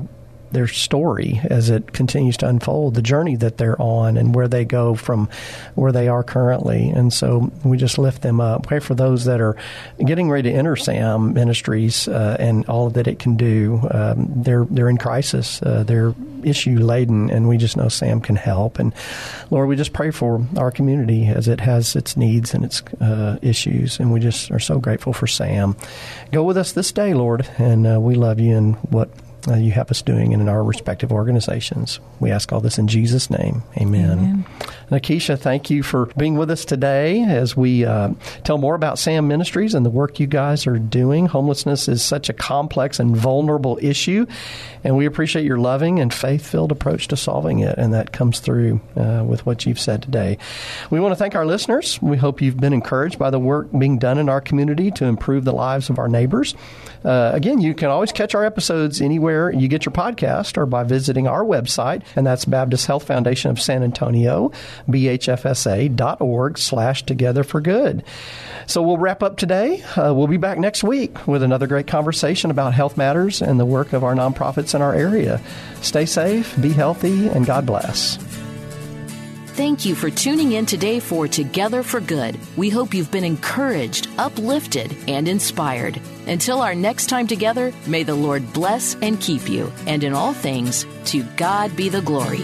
their 0.51 0.67
story 0.67 1.41
as 1.45 1.69
it 1.69 1.93
continues 1.93 2.37
to 2.37 2.47
unfold, 2.47 2.95
the 2.95 3.01
journey 3.01 3.35
that 3.37 3.57
they're 3.57 3.81
on, 3.81 4.17
and 4.17 4.35
where 4.35 4.47
they 4.47 4.65
go 4.65 4.95
from 4.95 5.29
where 5.75 5.91
they 5.91 6.07
are 6.07 6.23
currently. 6.23 6.89
And 6.89 7.11
so 7.11 7.51
we 7.63 7.77
just 7.77 7.97
lift 7.97 8.21
them 8.21 8.39
up. 8.39 8.67
Pray 8.67 8.79
for 8.79 8.95
those 8.95 9.25
that 9.25 9.41
are 9.41 9.55
getting 10.03 10.29
ready 10.29 10.51
to 10.51 10.55
enter 10.55 10.75
SAM 10.75 11.33
Ministries 11.33 12.07
uh, 12.07 12.37
and 12.39 12.65
all 12.67 12.89
that 12.91 13.07
it 13.07 13.19
can 13.19 13.35
do. 13.35 13.81
Um, 13.91 14.31
they're 14.35 14.65
they're 14.69 14.89
in 14.89 14.97
crisis. 14.97 15.61
Uh, 15.61 15.83
they're 15.83 16.13
issue 16.43 16.79
laden, 16.79 17.29
and 17.29 17.47
we 17.47 17.57
just 17.57 17.77
know 17.77 17.89
Sam 17.89 18.21
can 18.21 18.35
help. 18.35 18.79
And 18.79 18.93
Lord, 19.49 19.67
we 19.67 19.75
just 19.75 19.93
pray 19.93 20.11
for 20.11 20.45
our 20.57 20.71
community 20.71 21.27
as 21.27 21.47
it 21.47 21.59
has 21.59 21.95
its 21.95 22.17
needs 22.17 22.53
and 22.53 22.63
its 22.63 22.81
uh, 23.01 23.37
issues, 23.41 23.99
and 23.99 24.11
we 24.11 24.19
just 24.19 24.51
are 24.51 24.59
so 24.59 24.79
grateful 24.79 25.13
for 25.13 25.27
Sam. 25.27 25.75
Go 26.31 26.43
with 26.43 26.57
us 26.57 26.71
this 26.71 26.91
day, 26.91 27.13
Lord, 27.13 27.47
and 27.57 27.87
uh, 27.87 27.99
we 27.99 28.15
love 28.15 28.39
you 28.39 28.55
and 28.55 28.75
what 28.91 29.09
uh, 29.47 29.55
you 29.55 29.71
have 29.71 29.89
us 29.89 30.01
doing 30.01 30.31
in 30.31 30.47
our 30.49 30.63
respective 30.63 31.11
organizations. 31.11 31.99
We 32.19 32.31
ask 32.31 32.51
all 32.51 32.59
this 32.59 32.77
in 32.77 32.87
Jesus' 32.87 33.29
name. 33.29 33.63
Amen. 33.77 34.19
Amen. 34.19 34.45
Thank 35.37 35.69
you 35.69 35.83
for 35.83 36.07
being 36.17 36.37
with 36.37 36.49
us 36.51 36.65
today 36.65 37.23
as 37.23 37.55
we 37.55 37.85
uh, 37.85 38.09
tell 38.43 38.57
more 38.57 38.75
about 38.75 38.99
SAM 38.99 39.27
Ministries 39.27 39.73
and 39.73 39.85
the 39.85 39.89
work 39.89 40.19
you 40.19 40.27
guys 40.27 40.67
are 40.67 40.79
doing. 40.79 41.25
Homelessness 41.25 41.87
is 41.87 42.03
such 42.03 42.29
a 42.29 42.33
complex 42.33 42.99
and 42.99 43.15
vulnerable 43.15 43.77
issue, 43.81 44.25
and 44.83 44.97
we 44.97 45.05
appreciate 45.05 45.45
your 45.45 45.57
loving 45.57 45.99
and 45.99 46.13
faith 46.13 46.45
filled 46.45 46.71
approach 46.71 47.07
to 47.09 47.17
solving 47.17 47.59
it, 47.59 47.77
and 47.77 47.93
that 47.93 48.11
comes 48.11 48.39
through 48.39 48.81
uh, 48.95 49.23
with 49.25 49.45
what 49.45 49.65
you've 49.65 49.79
said 49.79 50.01
today. 50.01 50.37
We 50.89 50.99
want 50.99 51.11
to 51.11 51.17
thank 51.17 51.35
our 51.35 51.45
listeners. 51.45 52.01
We 52.01 52.17
hope 52.17 52.41
you've 52.41 52.57
been 52.57 52.73
encouraged 52.73 53.19
by 53.19 53.29
the 53.29 53.39
work 53.39 53.67
being 53.77 53.97
done 53.99 54.17
in 54.17 54.29
our 54.29 54.41
community 54.41 54.91
to 54.91 55.05
improve 55.05 55.43
the 55.43 55.53
lives 55.53 55.89
of 55.89 55.99
our 55.99 56.07
neighbors. 56.07 56.55
Uh, 57.03 57.31
again, 57.33 57.61
you 57.61 57.73
can 57.73 57.89
always 57.89 58.11
catch 58.11 58.35
our 58.35 58.43
episodes 58.43 59.01
anywhere 59.01 59.36
you 59.45 59.67
get 59.67 59.85
your 59.85 59.93
podcast 59.93 60.57
or 60.57 60.65
by 60.65 60.83
visiting 60.83 61.27
our 61.27 61.43
website, 61.43 62.03
and 62.15 62.25
that's 62.25 62.45
Baptist 62.45 62.87
Health 62.87 63.05
Foundation 63.07 63.51
of 63.51 63.61
San 63.61 63.83
Antonio, 63.83 64.51
bhfsa.org 64.89 66.57
slash 66.57 67.03
together 67.03 67.43
for 67.43 67.61
good. 67.61 68.03
So 68.65 68.81
we'll 68.81 68.97
wrap 68.97 69.23
up 69.23 69.37
today. 69.37 69.81
Uh, 69.95 70.13
we'll 70.13 70.27
be 70.27 70.37
back 70.37 70.57
next 70.57 70.83
week 70.83 71.27
with 71.27 71.43
another 71.43 71.67
great 71.67 71.87
conversation 71.87 72.51
about 72.51 72.73
health 72.73 72.97
matters 72.97 73.41
and 73.41 73.59
the 73.59 73.65
work 73.65 73.93
of 73.93 74.03
our 74.03 74.15
nonprofits 74.15 74.75
in 74.75 74.81
our 74.81 74.93
area. 74.93 75.39
Stay 75.81 76.05
safe, 76.05 76.59
be 76.61 76.69
healthy, 76.69 77.27
and 77.27 77.45
God 77.45 77.65
bless. 77.65 78.17
Thank 79.57 79.85
you 79.85 79.95
for 79.95 80.11
tuning 80.11 80.51
in 80.51 80.67
today 80.67 80.99
for 80.99 81.27
Together 81.27 81.81
for 81.81 81.99
Good. 81.99 82.37
We 82.57 82.69
hope 82.69 82.93
you've 82.93 83.09
been 83.11 83.23
encouraged, 83.23 84.07
uplifted, 84.19 84.95
and 85.07 85.27
inspired. 85.27 85.99
Until 86.27 86.61
our 86.61 86.75
next 86.75 87.07
time 87.07 87.27
together, 87.27 87.73
may 87.85 88.03
the 88.03 88.15
Lord 88.15 88.53
bless 88.53 88.95
and 89.01 89.19
keep 89.19 89.49
you. 89.49 89.71
And 89.85 90.03
in 90.03 90.13
all 90.13 90.33
things, 90.33 90.85
to 91.05 91.23
God 91.35 91.75
be 91.75 91.89
the 91.89 92.01
glory. 92.01 92.43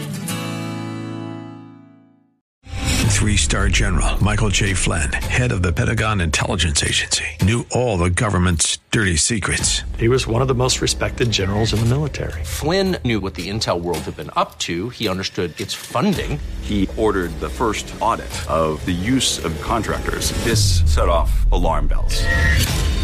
Three 3.24 3.38
star 3.38 3.70
general 3.70 4.22
Michael 4.22 4.50
J. 4.50 4.74
Flynn, 4.74 5.14
head 5.14 5.54
of 5.54 5.64
the 5.64 5.72
Pentagon 5.72 6.20
Intelligence 6.20 6.84
Agency, 6.84 7.24
knew 7.42 7.66
all 7.72 7.98
the 7.98 8.10
government's 8.10 8.80
dirty 8.92 9.16
secrets. 9.16 9.84
He 9.98 10.10
was 10.10 10.28
one 10.28 10.42
of 10.42 10.50
the 10.50 10.56
most 10.56 10.82
respected 10.82 11.32
generals 11.32 11.72
in 11.74 11.80
the 11.80 11.86
military. 11.86 12.44
Flynn 12.44 12.98
knew 13.06 13.22
what 13.22 13.36
the 13.36 13.50
intel 13.50 13.80
world 13.80 14.00
had 14.00 14.18
been 14.18 14.32
up 14.36 14.60
to, 14.60 14.90
he 14.90 15.08
understood 15.08 15.58
its 15.58 15.74
funding. 15.74 16.38
He 16.64 16.90
ordered 16.98 17.32
the 17.40 17.48
first 17.48 17.94
audit 18.02 18.34
of 18.50 18.84
the 18.84 18.92
use 18.92 19.44
of 19.46 19.60
contractors. 19.62 20.32
This 20.44 20.82
set 20.94 21.08
off 21.08 21.50
alarm 21.54 21.88
bells. 21.88 22.26